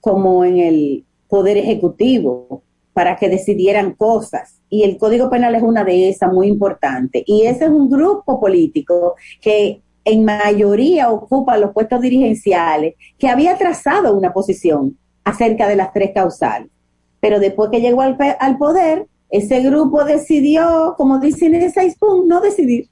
[0.00, 2.62] como en el Poder Ejecutivo,
[2.92, 4.60] para que decidieran cosas.
[4.68, 7.22] Y el Código Penal es una de esas muy importante.
[7.26, 13.56] Y ese es un grupo político que en mayoría ocupa los puestos dirigenciales, que había
[13.56, 16.68] trazado una posición acerca de las tres causales.
[17.20, 22.40] Pero después que llegó al, poder, ese grupo decidió, como dicen en ese puntos, no
[22.40, 22.88] decidir.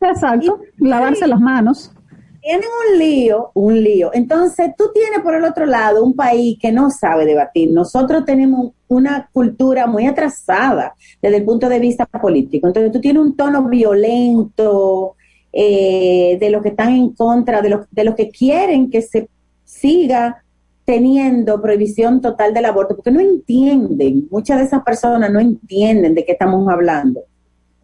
[0.00, 1.92] Exacto, lavarse las manos.
[2.40, 4.10] Tienen un lío, un lío.
[4.14, 7.70] Entonces, tú tienes por el otro lado un país que no sabe debatir.
[7.70, 12.66] Nosotros tenemos una cultura muy atrasada desde el punto de vista político.
[12.66, 15.16] Entonces, tú tienes un tono violento
[15.52, 19.28] eh, de los que están en contra, de los, de los que quieren que se
[19.64, 20.42] siga
[20.90, 26.24] teniendo prohibición total del aborto, porque no entienden, muchas de esas personas no entienden de
[26.24, 27.20] qué estamos hablando.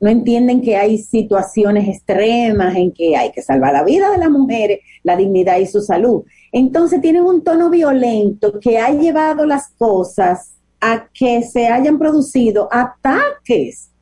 [0.00, 4.28] No entienden que hay situaciones extremas en que hay que salvar la vida de las
[4.28, 6.24] mujeres, la dignidad y su salud.
[6.50, 12.68] Entonces tienen un tono violento que ha llevado las cosas a que se hayan producido
[12.72, 13.92] ataques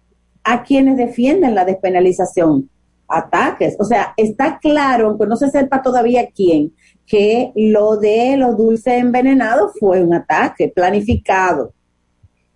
[0.44, 2.70] a quienes defienden la despenalización.
[3.18, 3.76] Ataques.
[3.78, 6.72] O sea, está claro, aunque no se sepa todavía quién,
[7.06, 11.72] que lo de los dulces envenenados fue un ataque planificado.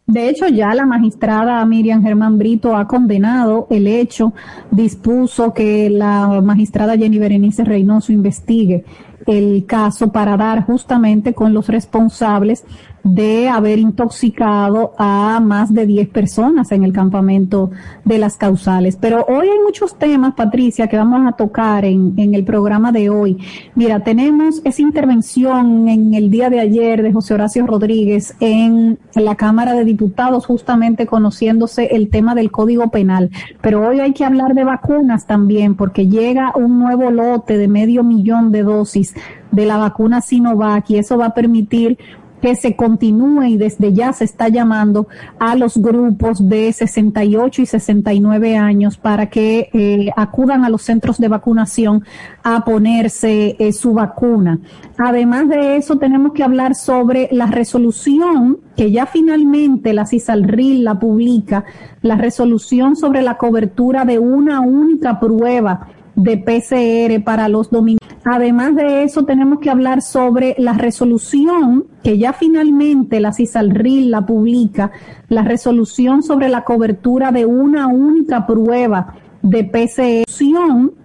[0.07, 4.33] De hecho, ya la magistrada Miriam Germán Brito ha condenado el hecho,
[4.71, 8.87] dispuso que la magistrada Jenny Berenice Reynoso investigue
[9.27, 12.65] el caso para dar justamente con los responsables
[13.05, 17.71] de haber intoxicado a más de 10 personas en el campamento
[18.05, 18.97] de las causales.
[19.01, 23.11] Pero hoy hay muchos temas, Patricia, que vamos a tocar en, en el programa de
[23.11, 23.39] hoy.
[23.75, 29.37] Mira, tenemos esa intervención en el día de ayer de José Horacio Rodríguez en la
[29.37, 33.31] Cámara de Diputados, justamente conociéndose el tema del Código Penal.
[33.61, 38.03] Pero hoy hay que hablar de vacunas también, porque llega un nuevo lote de medio
[38.03, 39.15] millón de dosis
[39.51, 41.99] de la vacuna Sinovac y eso va a permitir
[42.41, 45.09] que se continúe y desde ya se está llamando
[45.39, 51.19] a los grupos de 68 y 69 años para que eh, acudan a los centros
[51.19, 52.05] de vacunación
[52.43, 54.59] a ponerse eh, su vacuna.
[54.97, 60.99] Además de eso, tenemos que hablar sobre la resolución que ya finalmente la CISALRIL la
[60.99, 61.65] publica,
[62.03, 65.89] la resolución sobre la cobertura de una única prueba
[66.19, 68.19] de PCR para los dominicanos.
[68.25, 74.27] Además de eso, tenemos que hablar sobre la resolución que ya finalmente la CISALRIL la
[74.27, 74.91] publica,
[75.29, 80.25] la resolución sobre la cobertura de una única prueba de PCR,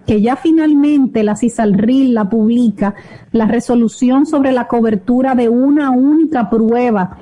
[0.04, 2.94] que ya finalmente la CISALRIL la publica,
[3.30, 7.18] la resolución sobre la cobertura de una única prueba